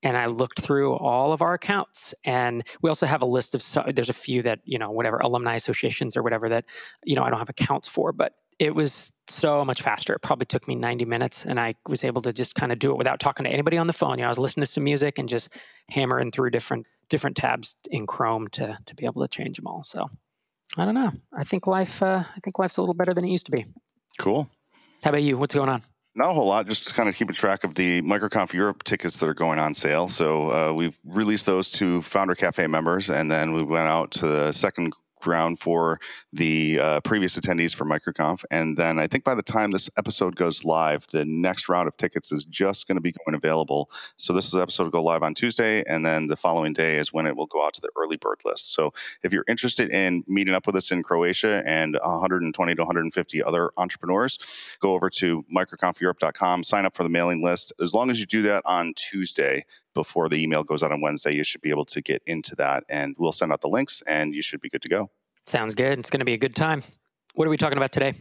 and 0.04 0.16
I 0.16 0.26
looked 0.26 0.60
through 0.60 0.94
all 0.94 1.32
of 1.32 1.42
our 1.42 1.54
accounts. 1.54 2.14
And 2.24 2.62
we 2.82 2.88
also 2.88 3.06
have 3.06 3.22
a 3.22 3.26
list 3.26 3.54
of, 3.54 3.94
there's 3.94 4.08
a 4.08 4.14
few 4.14 4.42
that, 4.42 4.60
you 4.64 4.78
know, 4.78 4.90
whatever 4.90 5.18
alumni 5.18 5.56
associations 5.56 6.16
or 6.16 6.22
whatever 6.22 6.48
that, 6.48 6.66
you 7.02 7.16
know, 7.16 7.24
I 7.24 7.30
don't 7.30 7.38
have 7.38 7.48
accounts 7.48 7.88
for, 7.88 8.12
but 8.12 8.34
it 8.60 8.74
was 8.74 9.10
so 9.26 9.64
much 9.64 9.82
faster. 9.82 10.12
It 10.12 10.22
probably 10.22 10.46
took 10.46 10.68
me 10.68 10.76
90 10.76 11.04
minutes 11.04 11.44
and 11.44 11.58
I 11.58 11.74
was 11.88 12.04
able 12.04 12.22
to 12.22 12.32
just 12.32 12.54
kind 12.54 12.70
of 12.70 12.78
do 12.78 12.92
it 12.92 12.98
without 12.98 13.18
talking 13.18 13.44
to 13.44 13.50
anybody 13.50 13.76
on 13.76 13.88
the 13.88 13.92
phone. 13.92 14.18
You 14.18 14.22
know, 14.22 14.26
I 14.26 14.28
was 14.28 14.38
listening 14.38 14.64
to 14.64 14.70
some 14.70 14.84
music 14.84 15.18
and 15.18 15.28
just 15.28 15.48
hammering 15.90 16.30
through 16.30 16.50
different 16.50 16.86
different 17.10 17.36
tabs 17.36 17.76
in 17.90 18.06
Chrome 18.06 18.48
to 18.48 18.78
to 18.86 18.94
be 18.94 19.04
able 19.04 19.22
to 19.22 19.28
change 19.28 19.56
them 19.56 19.66
all. 19.66 19.82
So 19.82 20.08
I 20.76 20.84
don't 20.84 20.94
know. 20.94 21.12
I 21.32 21.44
think 21.44 21.66
life. 21.66 22.02
Uh, 22.02 22.24
I 22.24 22.40
think 22.42 22.58
life's 22.58 22.76
a 22.76 22.82
little 22.82 22.94
better 22.94 23.14
than 23.14 23.24
it 23.24 23.30
used 23.30 23.46
to 23.46 23.52
be. 23.52 23.64
Cool. 24.18 24.50
How 25.02 25.10
about 25.10 25.22
you? 25.22 25.38
What's 25.38 25.54
going 25.54 25.68
on? 25.68 25.82
Not 26.16 26.30
a 26.30 26.32
whole 26.32 26.46
lot, 26.46 26.68
just 26.68 26.86
to 26.88 26.94
kind 26.94 27.08
of 27.08 27.16
keeping 27.16 27.34
track 27.34 27.64
of 27.64 27.74
the 27.74 28.00
MicroConf 28.02 28.52
Europe 28.52 28.84
tickets 28.84 29.16
that 29.16 29.28
are 29.28 29.34
going 29.34 29.58
on 29.58 29.74
sale. 29.74 30.08
So 30.08 30.50
uh, 30.50 30.72
we've 30.72 30.96
released 31.04 31.44
those 31.44 31.70
to 31.72 32.00
FounderCafe 32.02 32.70
members, 32.70 33.10
and 33.10 33.30
then 33.30 33.52
we 33.52 33.64
went 33.64 33.88
out 33.88 34.12
to 34.12 34.26
the 34.26 34.52
second 34.52 34.92
ground 35.24 35.58
for 35.58 35.98
the 36.32 36.78
uh, 36.78 37.00
previous 37.00 37.38
attendees 37.38 37.74
for 37.74 37.84
MicroConf. 37.84 38.44
And 38.50 38.76
then 38.76 39.00
I 39.00 39.06
think 39.06 39.24
by 39.24 39.34
the 39.34 39.42
time 39.42 39.70
this 39.70 39.90
episode 39.96 40.36
goes 40.36 40.64
live, 40.64 41.06
the 41.10 41.24
next 41.24 41.68
round 41.68 41.88
of 41.88 41.96
tickets 41.96 42.30
is 42.30 42.44
just 42.44 42.86
going 42.86 42.96
to 42.96 43.00
be 43.00 43.12
going 43.24 43.34
available. 43.34 43.90
So 44.16 44.32
this 44.32 44.46
is 44.46 44.54
episode 44.54 44.84
will 44.84 44.90
go 44.90 45.02
live 45.02 45.22
on 45.22 45.34
Tuesday, 45.34 45.82
and 45.88 46.04
then 46.04 46.26
the 46.26 46.36
following 46.36 46.74
day 46.74 46.98
is 46.98 47.12
when 47.12 47.26
it 47.26 47.34
will 47.34 47.46
go 47.46 47.64
out 47.64 47.74
to 47.74 47.80
the 47.80 47.90
early 47.96 48.16
bird 48.16 48.40
list. 48.44 48.74
So 48.74 48.92
if 49.22 49.32
you're 49.32 49.44
interested 49.48 49.90
in 49.92 50.22
meeting 50.28 50.54
up 50.54 50.66
with 50.66 50.76
us 50.76 50.90
in 50.90 51.02
Croatia 51.02 51.62
and 51.66 51.98
120 52.02 52.74
to 52.74 52.82
150 52.82 53.42
other 53.42 53.70
entrepreneurs, 53.78 54.38
go 54.80 54.92
over 54.92 55.08
to 55.10 55.42
microconfeurope.com, 55.54 56.64
sign 56.64 56.84
up 56.84 56.94
for 56.94 57.02
the 57.02 57.08
mailing 57.08 57.42
list. 57.42 57.72
As 57.80 57.94
long 57.94 58.10
as 58.10 58.20
you 58.20 58.26
do 58.26 58.42
that 58.42 58.62
on 58.66 58.92
Tuesday, 58.94 59.64
before 59.94 60.28
the 60.28 60.42
email 60.42 60.64
goes 60.64 60.82
out 60.82 60.92
on 60.92 61.00
Wednesday, 61.00 61.32
you 61.34 61.44
should 61.44 61.62
be 61.62 61.70
able 61.70 61.84
to 61.86 62.02
get 62.02 62.22
into 62.26 62.54
that 62.56 62.84
and 62.88 63.14
we'll 63.18 63.32
send 63.32 63.52
out 63.52 63.60
the 63.60 63.68
links 63.68 64.02
and 64.06 64.34
you 64.34 64.42
should 64.42 64.60
be 64.60 64.68
good 64.68 64.82
to 64.82 64.88
go. 64.88 65.10
Sounds 65.46 65.74
good. 65.74 65.98
It's 65.98 66.10
going 66.10 66.20
to 66.20 66.24
be 66.24 66.34
a 66.34 66.38
good 66.38 66.56
time. 66.56 66.82
What 67.34 67.46
are 67.46 67.50
we 67.50 67.56
talking 67.56 67.78
about 67.78 67.92
today? 67.92 68.14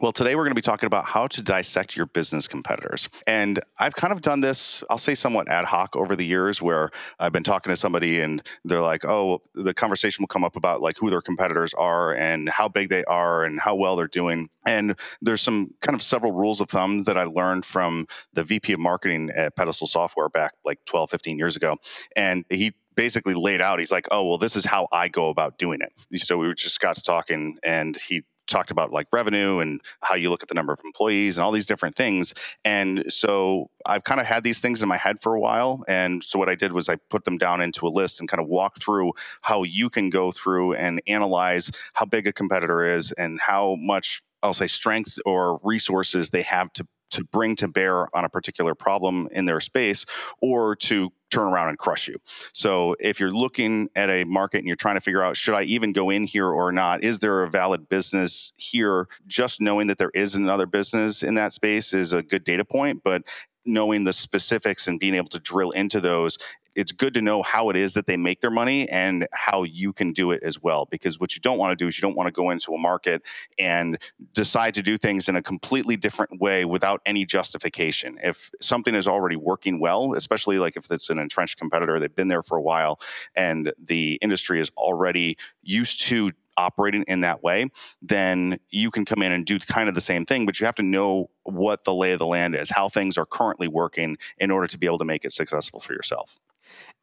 Well, 0.00 0.10
today 0.10 0.34
we're 0.34 0.42
going 0.42 0.50
to 0.50 0.56
be 0.56 0.60
talking 0.60 0.88
about 0.88 1.04
how 1.04 1.28
to 1.28 1.40
dissect 1.40 1.96
your 1.96 2.06
business 2.06 2.48
competitors. 2.48 3.08
And 3.28 3.60
I've 3.78 3.94
kind 3.94 4.12
of 4.12 4.22
done 4.22 4.40
this, 4.40 4.82
I'll 4.90 4.98
say 4.98 5.14
somewhat 5.14 5.48
ad 5.48 5.64
hoc 5.64 5.94
over 5.94 6.16
the 6.16 6.26
years 6.26 6.60
where 6.60 6.90
I've 7.20 7.32
been 7.32 7.44
talking 7.44 7.70
to 7.70 7.76
somebody 7.76 8.20
and 8.20 8.42
they're 8.64 8.80
like, 8.80 9.04
oh, 9.04 9.40
the 9.54 9.72
conversation 9.72 10.22
will 10.22 10.28
come 10.28 10.42
up 10.42 10.56
about 10.56 10.80
like 10.82 10.98
who 10.98 11.10
their 11.10 11.22
competitors 11.22 11.72
are 11.74 12.12
and 12.12 12.48
how 12.48 12.68
big 12.68 12.88
they 12.90 13.04
are 13.04 13.44
and 13.44 13.60
how 13.60 13.76
well 13.76 13.94
they're 13.94 14.08
doing. 14.08 14.48
And 14.66 14.96
there's 15.22 15.42
some 15.42 15.72
kind 15.80 15.94
of 15.94 16.02
several 16.02 16.32
rules 16.32 16.60
of 16.60 16.68
thumb 16.68 17.04
that 17.04 17.16
I 17.16 17.24
learned 17.24 17.64
from 17.64 18.08
the 18.32 18.42
VP 18.42 18.72
of 18.72 18.80
marketing 18.80 19.30
at 19.30 19.54
Pedestal 19.54 19.86
Software 19.86 20.28
back 20.28 20.54
like 20.64 20.80
12, 20.86 21.10
15 21.10 21.38
years 21.38 21.54
ago. 21.54 21.76
And 22.16 22.44
he 22.50 22.74
basically 22.96 23.34
laid 23.34 23.60
out 23.60 23.80
he's 23.80 23.90
like 23.90 24.06
oh 24.12 24.24
well 24.24 24.38
this 24.38 24.54
is 24.54 24.64
how 24.64 24.86
i 24.92 25.08
go 25.08 25.28
about 25.28 25.58
doing 25.58 25.80
it 25.80 26.22
so 26.22 26.38
we 26.38 26.54
just 26.54 26.78
got 26.78 26.94
to 26.94 27.02
talking 27.02 27.58
and 27.64 27.96
he 27.96 28.22
talked 28.46 28.70
about 28.70 28.92
like 28.92 29.06
revenue 29.12 29.60
and 29.60 29.80
how 30.00 30.14
you 30.14 30.30
look 30.30 30.42
at 30.42 30.48
the 30.48 30.54
number 30.54 30.72
of 30.72 30.80
employees 30.84 31.36
and 31.36 31.44
all 31.44 31.52
these 31.52 31.66
different 31.66 31.96
things. 31.96 32.34
And 32.64 33.04
so 33.08 33.70
I've 33.86 34.04
kind 34.04 34.20
of 34.20 34.26
had 34.26 34.44
these 34.44 34.60
things 34.60 34.82
in 34.82 34.88
my 34.88 34.96
head 34.96 35.22
for 35.22 35.34
a 35.34 35.40
while. 35.40 35.84
And 35.88 36.22
so 36.22 36.38
what 36.38 36.48
I 36.48 36.54
did 36.54 36.72
was 36.72 36.88
I 36.88 36.96
put 36.96 37.24
them 37.24 37.38
down 37.38 37.60
into 37.60 37.86
a 37.86 37.88
list 37.88 38.20
and 38.20 38.28
kind 38.28 38.40
of 38.40 38.48
walk 38.48 38.80
through 38.80 39.12
how 39.42 39.62
you 39.62 39.90
can 39.90 40.10
go 40.10 40.32
through 40.32 40.74
and 40.74 41.00
analyze 41.06 41.70
how 41.92 42.06
big 42.06 42.26
a 42.26 42.32
competitor 42.32 42.84
is 42.84 43.12
and 43.12 43.40
how 43.40 43.76
much 43.78 44.22
I'll 44.42 44.54
say 44.54 44.66
strength 44.66 45.18
or 45.24 45.58
resources 45.62 46.30
they 46.30 46.42
have 46.42 46.72
to 46.74 46.86
to 47.10 47.24
bring 47.24 47.54
to 47.56 47.68
bear 47.68 48.14
on 48.16 48.24
a 48.24 48.28
particular 48.28 48.74
problem 48.74 49.28
in 49.30 49.44
their 49.44 49.60
space 49.60 50.04
or 50.40 50.74
to 50.74 51.12
turn 51.34 51.52
around 51.52 51.68
and 51.68 51.78
crush 51.78 52.08
you. 52.08 52.16
So 52.52 52.94
if 53.00 53.18
you're 53.18 53.32
looking 53.32 53.88
at 53.96 54.08
a 54.08 54.24
market 54.24 54.58
and 54.58 54.66
you're 54.66 54.76
trying 54.76 54.94
to 54.94 55.00
figure 55.00 55.22
out 55.22 55.36
should 55.36 55.54
I 55.54 55.64
even 55.64 55.92
go 55.92 56.10
in 56.10 56.24
here 56.26 56.48
or 56.48 56.70
not, 56.72 57.02
is 57.02 57.18
there 57.18 57.42
a 57.42 57.50
valid 57.50 57.88
business 57.88 58.52
here? 58.56 59.08
Just 59.26 59.60
knowing 59.60 59.88
that 59.88 59.98
there 59.98 60.12
is 60.14 60.34
another 60.34 60.66
business 60.66 61.22
in 61.22 61.34
that 61.34 61.52
space 61.52 61.92
is 61.92 62.12
a 62.12 62.22
good 62.22 62.44
data 62.44 62.64
point, 62.64 63.02
but 63.02 63.22
knowing 63.66 64.04
the 64.04 64.12
specifics 64.12 64.86
and 64.86 65.00
being 65.00 65.14
able 65.14 65.30
to 65.30 65.38
drill 65.38 65.70
into 65.70 66.00
those 66.00 66.38
it's 66.74 66.92
good 66.92 67.14
to 67.14 67.22
know 67.22 67.42
how 67.42 67.70
it 67.70 67.76
is 67.76 67.94
that 67.94 68.06
they 68.06 68.16
make 68.16 68.40
their 68.40 68.50
money 68.50 68.88
and 68.88 69.26
how 69.32 69.62
you 69.62 69.92
can 69.92 70.12
do 70.12 70.30
it 70.30 70.42
as 70.42 70.62
well. 70.62 70.86
Because 70.90 71.18
what 71.18 71.34
you 71.34 71.40
don't 71.40 71.58
want 71.58 71.76
to 71.76 71.76
do 71.76 71.88
is 71.88 71.96
you 71.96 72.02
don't 72.02 72.16
want 72.16 72.26
to 72.26 72.32
go 72.32 72.50
into 72.50 72.72
a 72.72 72.78
market 72.78 73.22
and 73.58 73.98
decide 74.32 74.74
to 74.74 74.82
do 74.82 74.98
things 74.98 75.28
in 75.28 75.36
a 75.36 75.42
completely 75.42 75.96
different 75.96 76.40
way 76.40 76.64
without 76.64 77.00
any 77.06 77.24
justification. 77.24 78.18
If 78.22 78.50
something 78.60 78.94
is 78.94 79.06
already 79.06 79.36
working 79.36 79.80
well, 79.80 80.14
especially 80.14 80.58
like 80.58 80.76
if 80.76 80.90
it's 80.90 81.10
an 81.10 81.18
entrenched 81.18 81.58
competitor, 81.58 81.98
they've 81.98 82.14
been 82.14 82.28
there 82.28 82.42
for 82.42 82.58
a 82.58 82.62
while 82.62 83.00
and 83.34 83.72
the 83.82 84.14
industry 84.22 84.60
is 84.60 84.70
already 84.76 85.36
used 85.62 86.02
to 86.02 86.32
operating 86.56 87.04
in 87.08 87.22
that 87.22 87.42
way, 87.42 87.70
then 88.02 88.58
you 88.70 88.90
can 88.90 89.04
come 89.04 89.22
in 89.22 89.32
and 89.32 89.46
do 89.46 89.58
kind 89.58 89.88
of 89.88 89.94
the 89.94 90.00
same 90.00 90.24
thing, 90.24 90.46
but 90.46 90.60
you 90.60 90.66
have 90.66 90.74
to 90.76 90.82
know 90.82 91.28
what 91.42 91.84
the 91.84 91.94
lay 91.94 92.12
of 92.12 92.18
the 92.18 92.26
land 92.26 92.54
is, 92.54 92.70
how 92.70 92.88
things 92.88 93.18
are 93.18 93.26
currently 93.26 93.68
working 93.68 94.16
in 94.38 94.50
order 94.50 94.66
to 94.66 94.78
be 94.78 94.86
able 94.86 94.98
to 94.98 95.04
make 95.04 95.24
it 95.24 95.32
successful 95.32 95.80
for 95.80 95.92
yourself. 95.92 96.38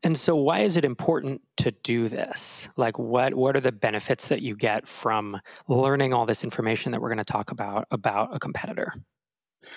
And 0.04 0.18
so 0.18 0.36
why 0.36 0.62
is 0.62 0.78
it 0.78 0.86
important 0.86 1.42
to 1.58 1.72
do 1.72 2.10
this? 2.10 2.68
Like 2.76 2.98
what 2.98 3.36
what 3.36 3.56
are 3.56 3.62
the 3.62 3.72
benefits 3.72 4.28
that 4.30 4.42
you 4.42 4.56
get 4.56 4.88
from 4.88 5.40
learning 5.68 6.14
all 6.14 6.26
this 6.26 6.44
information 6.44 6.92
that 6.92 7.02
we're 7.02 7.10
going 7.10 7.20
to 7.20 7.24
talk 7.24 7.52
about 7.52 7.88
about 7.92 8.36
a 8.36 8.40
competitor? 8.40 8.94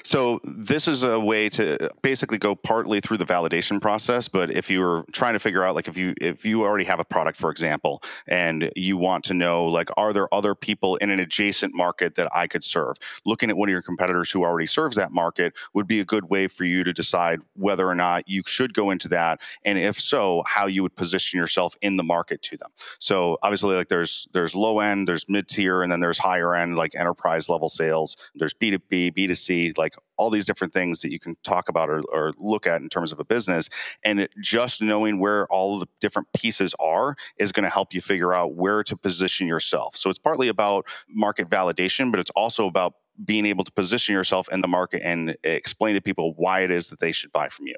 So 0.03 0.41
this 0.45 0.89
is 0.89 1.03
a 1.03 1.19
way 1.19 1.49
to 1.51 1.91
basically 2.03 2.39
go 2.39 2.55
partly 2.55 3.01
through 3.01 3.19
the 3.19 3.25
validation 3.25 3.81
process, 3.81 4.29
but 4.29 4.51
if 4.51 4.71
you 4.71 4.81
were 4.81 5.05
trying 5.13 5.35
to 5.35 5.39
figure 5.39 5.63
out 5.63 5.75
like 5.75 5.89
if 5.89 5.97
you 5.97 6.15
if 6.21 6.45
you 6.45 6.63
already 6.63 6.85
have 6.85 7.01
a 7.01 7.05
product 7.05 7.39
for 7.39 7.51
example 7.51 8.03
and 8.27 8.71
you 8.77 8.97
want 8.97 9.25
to 9.25 9.35
know 9.35 9.67
like 9.67 9.91
are 9.97 10.13
there 10.13 10.33
other 10.33 10.55
people 10.55 10.97
in 10.97 11.11
an 11.11 11.21
adjacent 11.21 11.75
market 11.75 12.17
that 12.17 12.29
I 12.35 12.47
could 12.47 12.65
serve? 12.65 12.97
Looking 13.25 13.51
at 13.51 13.57
one 13.57 13.69
of 13.69 13.73
your 13.73 13.83
competitors 13.83 14.31
who 14.31 14.43
already 14.43 14.67
serves 14.67 14.97
that 14.97 15.13
market 15.13 15.55
would 15.75 15.87
be 15.87 16.01
a 16.01 16.05
good 16.05 16.29
way 16.29 16.49
for 16.49 16.65
you 16.65 16.85
to 16.85 16.93
decide 16.93 17.41
whether 17.55 17.89
or 17.89 17.95
not 17.95 18.29
you 18.29 18.43
should 18.47 18.75
go 18.75 18.91
into 18.91 19.09
that 19.09 19.41
and 19.65 19.79
if 19.79 20.01
so, 20.01 20.43
how 20.47 20.67
you 20.67 20.83
would 20.83 20.97
position 20.97 21.39
yourself 21.39 21.77
in 21.83 21.97
the 21.97 22.03
market 22.03 22.43
to 22.43 22.57
them. 22.57 22.71
So 22.99 23.39
obviously 23.43 23.77
like 23.77 23.89
there's 23.89 24.29
there's 24.33 24.55
low 24.55 24.81
end, 24.81 25.09
there's 25.09 25.27
mid 25.29 25.49
tier 25.49 25.83
and 25.83 25.93
then 25.93 26.01
there's 26.01 26.19
higher 26.19 26.55
end 26.55 26.77
like 26.77 26.95
enterprise 26.95 27.49
level 27.49 27.69
sales. 27.69 28.17
There's 28.35 28.55
B2B, 28.55 29.15
B2C 29.17 29.74
like 29.79 29.95
all 30.17 30.31
these 30.31 30.45
different 30.45 30.73
things 30.73 31.01
that 31.03 31.13
you 31.13 31.19
can 31.19 31.37
talk 31.43 31.69
about 31.69 31.91
or, 31.91 32.03
or 32.13 32.33
look 32.39 32.67
at 32.67 32.81
in 32.81 32.89
terms 32.89 33.13
of 33.13 33.21
a 33.21 33.25
business. 33.25 33.69
And 34.03 34.21
it, 34.21 34.31
just 34.41 34.81
knowing 34.83 35.19
where 35.19 35.47
all 35.47 35.79
the 35.79 35.87
different 36.01 36.29
pieces 36.33 36.75
are 36.79 37.17
is 37.39 37.53
going 37.53 37.65
to 37.65 37.71
help 37.71 37.95
you 37.95 38.01
figure 38.01 38.33
out 38.33 38.55
where 38.55 38.83
to 38.85 38.97
position 38.97 39.47
yourself. 39.47 39.97
So 39.97 40.11
it's 40.11 40.19
partly 40.19 40.49
about 40.49 40.87
market 41.09 41.49
validation, 41.49 42.11
but 42.11 42.21
it's 42.21 42.31
also 42.31 42.67
about 42.67 42.95
being 43.25 43.47
able 43.47 43.65
to 43.65 43.73
position 43.73 44.15
yourself 44.15 44.49
in 44.53 44.61
the 44.61 44.69
market 44.69 45.01
and 45.05 45.37
explain 45.45 45.95
to 45.95 46.01
people 46.01 46.35
why 46.37 46.61
it 46.61 46.71
is 46.71 46.89
that 46.89 47.01
they 47.01 47.13
should 47.13 47.33
buy 47.33 47.49
from 47.49 47.67
you. 47.67 47.77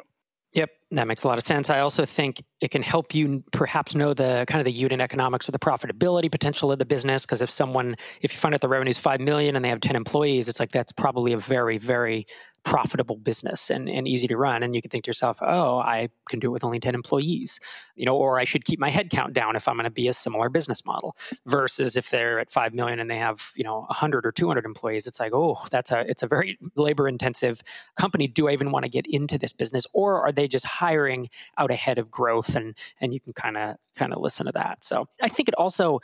Yep, 0.56 0.70
that 0.92 1.06
makes 1.06 1.22
a 1.22 1.28
lot 1.28 1.36
of 1.36 1.44
sense. 1.44 1.68
I 1.68 1.80
also 1.80 2.06
think 2.06 2.42
it 2.62 2.70
can 2.70 2.80
help 2.80 3.14
you 3.14 3.44
perhaps 3.52 3.94
know 3.94 4.14
the 4.14 4.46
kind 4.48 4.58
of 4.58 4.64
the 4.64 4.72
unit 4.72 5.02
economics 5.02 5.46
or 5.46 5.52
the 5.52 5.58
profitability 5.58 6.32
potential 6.32 6.72
of 6.72 6.78
the 6.78 6.86
business. 6.86 7.24
Because 7.26 7.42
if 7.42 7.50
someone, 7.50 7.94
if 8.22 8.32
you 8.32 8.38
find 8.38 8.54
out 8.54 8.62
the 8.62 8.68
revenue 8.68 8.88
is 8.90 8.96
five 8.96 9.20
million 9.20 9.54
and 9.54 9.62
they 9.64 9.68
have 9.68 9.82
ten 9.82 9.96
employees, 9.96 10.48
it's 10.48 10.58
like 10.58 10.72
that's 10.72 10.92
probably 10.92 11.34
a 11.34 11.38
very, 11.38 11.76
very 11.76 12.26
profitable 12.66 13.16
business 13.16 13.70
and, 13.70 13.88
and 13.88 14.08
easy 14.08 14.26
to 14.26 14.36
run. 14.36 14.64
And 14.64 14.74
you 14.74 14.82
can 14.82 14.90
think 14.90 15.04
to 15.04 15.08
yourself, 15.08 15.38
oh, 15.40 15.78
I 15.78 16.08
can 16.28 16.40
do 16.40 16.48
it 16.48 16.50
with 16.50 16.64
only 16.64 16.80
10 16.80 16.96
employees, 16.96 17.60
you 17.94 18.04
know, 18.04 18.16
or 18.16 18.40
I 18.40 18.44
should 18.44 18.64
keep 18.64 18.80
my 18.80 18.90
headcount 18.90 19.34
down 19.34 19.54
if 19.54 19.68
I'm 19.68 19.76
going 19.76 19.84
to 19.84 19.90
be 19.90 20.08
a 20.08 20.12
similar 20.12 20.48
business 20.48 20.84
model 20.84 21.16
versus 21.46 21.96
if 21.96 22.10
they're 22.10 22.40
at 22.40 22.50
5 22.50 22.74
million 22.74 22.98
and 22.98 23.08
they 23.08 23.18
have, 23.18 23.40
you 23.54 23.62
know, 23.62 23.82
100 23.82 24.26
or 24.26 24.32
200 24.32 24.64
employees, 24.64 25.06
it's 25.06 25.20
like, 25.20 25.32
oh, 25.32 25.56
that's 25.70 25.92
a, 25.92 26.00
it's 26.08 26.24
a 26.24 26.26
very 26.26 26.58
labor 26.74 27.06
intensive 27.06 27.62
company. 27.96 28.26
Do 28.26 28.48
I 28.48 28.52
even 28.52 28.72
want 28.72 28.84
to 28.84 28.90
get 28.90 29.06
into 29.06 29.38
this 29.38 29.52
business 29.52 29.86
or 29.92 30.20
are 30.26 30.32
they 30.32 30.48
just 30.48 30.64
hiring 30.64 31.30
out 31.58 31.70
ahead 31.70 31.98
of 31.98 32.10
growth? 32.10 32.56
And, 32.56 32.74
and 33.00 33.14
you 33.14 33.20
can 33.20 33.32
kind 33.32 33.56
of, 33.56 33.76
kind 33.94 34.12
of 34.12 34.20
listen 34.20 34.44
to 34.46 34.52
that. 34.52 34.82
So 34.82 35.06
I 35.22 35.28
think 35.28 35.48
it 35.48 35.54
also 35.54 36.00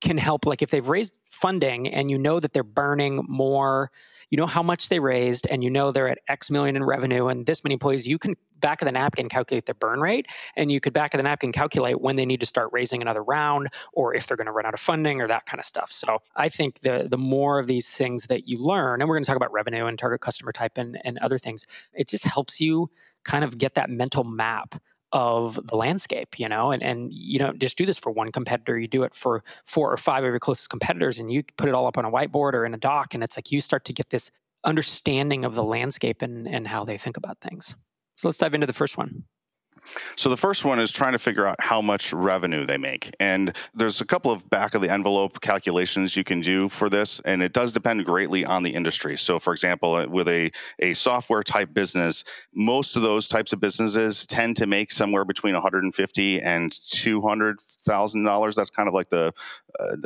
can 0.00 0.16
help, 0.16 0.46
like 0.46 0.62
if 0.62 0.70
they've 0.70 0.88
raised 0.88 1.18
funding 1.30 1.88
and 1.88 2.10
you 2.10 2.16
know 2.16 2.40
that 2.40 2.54
they're 2.54 2.62
burning 2.62 3.22
more 3.28 3.90
you 4.30 4.36
know 4.36 4.46
how 4.46 4.62
much 4.62 4.88
they 4.88 4.98
raised 4.98 5.46
and 5.48 5.62
you 5.62 5.70
know 5.70 5.92
they're 5.92 6.08
at 6.08 6.18
X 6.28 6.50
million 6.50 6.76
in 6.76 6.84
revenue 6.84 7.28
and 7.28 7.46
this 7.46 7.62
many 7.62 7.74
employees, 7.74 8.06
you 8.06 8.18
can 8.18 8.34
back 8.60 8.80
of 8.80 8.86
the 8.86 8.92
napkin 8.92 9.28
calculate 9.28 9.66
their 9.66 9.74
burn 9.74 10.00
rate 10.00 10.26
and 10.56 10.72
you 10.72 10.80
could 10.80 10.92
back 10.92 11.12
of 11.14 11.18
the 11.18 11.22
napkin 11.22 11.52
calculate 11.52 12.00
when 12.00 12.16
they 12.16 12.24
need 12.24 12.40
to 12.40 12.46
start 12.46 12.70
raising 12.72 13.02
another 13.02 13.22
round 13.22 13.68
or 13.92 14.14
if 14.14 14.26
they're 14.26 14.36
going 14.36 14.46
to 14.46 14.52
run 14.52 14.64
out 14.64 14.74
of 14.74 14.80
funding 14.80 15.20
or 15.20 15.28
that 15.28 15.44
kind 15.46 15.60
of 15.60 15.66
stuff. 15.66 15.92
So 15.92 16.18
I 16.34 16.48
think 16.48 16.80
the 16.80 17.06
the 17.08 17.18
more 17.18 17.58
of 17.58 17.66
these 17.66 17.90
things 17.90 18.26
that 18.26 18.48
you 18.48 18.58
learn, 18.58 19.00
and 19.00 19.08
we're 19.08 19.16
going 19.16 19.24
to 19.24 19.28
talk 19.28 19.36
about 19.36 19.52
revenue 19.52 19.86
and 19.86 19.98
target 19.98 20.20
customer 20.20 20.52
type 20.52 20.72
and, 20.76 20.98
and 21.04 21.18
other 21.18 21.38
things, 21.38 21.66
it 21.92 22.08
just 22.08 22.24
helps 22.24 22.60
you 22.60 22.90
kind 23.24 23.44
of 23.44 23.58
get 23.58 23.74
that 23.74 23.90
mental 23.90 24.24
map 24.24 24.80
of 25.12 25.58
the 25.66 25.76
landscape, 25.76 26.38
you 26.38 26.48
know, 26.48 26.70
and, 26.70 26.82
and 26.82 27.12
you 27.12 27.38
don't 27.38 27.58
just 27.58 27.78
do 27.78 27.86
this 27.86 27.96
for 27.96 28.10
one 28.10 28.32
competitor, 28.32 28.78
you 28.78 28.88
do 28.88 29.02
it 29.02 29.14
for 29.14 29.44
four 29.64 29.92
or 29.92 29.96
five 29.96 30.24
of 30.24 30.30
your 30.30 30.40
closest 30.40 30.70
competitors 30.70 31.18
and 31.18 31.30
you 31.30 31.42
put 31.56 31.68
it 31.68 31.74
all 31.74 31.86
up 31.86 31.96
on 31.96 32.04
a 32.04 32.10
whiteboard 32.10 32.54
or 32.54 32.64
in 32.64 32.74
a 32.74 32.78
doc. 32.78 33.14
And 33.14 33.22
it's 33.22 33.36
like 33.36 33.52
you 33.52 33.60
start 33.60 33.84
to 33.86 33.92
get 33.92 34.10
this 34.10 34.30
understanding 34.64 35.44
of 35.44 35.54
the 35.54 35.62
landscape 35.62 36.22
and, 36.22 36.48
and 36.48 36.66
how 36.66 36.84
they 36.84 36.98
think 36.98 37.16
about 37.16 37.38
things. 37.40 37.74
So 38.16 38.28
let's 38.28 38.38
dive 38.38 38.54
into 38.54 38.66
the 38.66 38.72
first 38.72 38.96
one. 38.96 39.24
So 40.16 40.28
the 40.28 40.36
first 40.36 40.64
one 40.64 40.78
is 40.78 40.92
trying 40.92 41.12
to 41.12 41.18
figure 41.18 41.46
out 41.46 41.56
how 41.60 41.80
much 41.80 42.12
revenue 42.12 42.64
they 42.64 42.76
make. 42.76 43.14
And 43.20 43.54
there's 43.74 44.00
a 44.00 44.04
couple 44.04 44.30
of 44.32 44.48
back 44.50 44.74
of 44.74 44.82
the 44.82 44.92
envelope 44.92 45.40
calculations 45.40 46.16
you 46.16 46.24
can 46.24 46.40
do 46.40 46.68
for 46.68 46.88
this, 46.88 47.20
and 47.24 47.42
it 47.42 47.52
does 47.52 47.72
depend 47.72 48.04
greatly 48.04 48.44
on 48.44 48.62
the 48.62 48.70
industry. 48.70 49.16
So 49.16 49.38
for 49.38 49.52
example, 49.52 49.94
uh, 49.94 50.06
with 50.06 50.28
a, 50.28 50.50
a 50.78 50.94
software 50.94 51.42
type 51.42 51.72
business, 51.72 52.24
most 52.54 52.96
of 52.96 53.02
those 53.02 53.28
types 53.28 53.52
of 53.52 53.60
businesses 53.60 54.26
tend 54.26 54.56
to 54.56 54.66
make 54.66 54.92
somewhere 54.92 55.24
between 55.24 55.54
150 55.54 56.40
and 56.42 56.72
$200,000. 56.72 58.54
That's 58.54 58.70
kind 58.70 58.88
of 58.88 58.94
like 58.94 59.10
the 59.10 59.32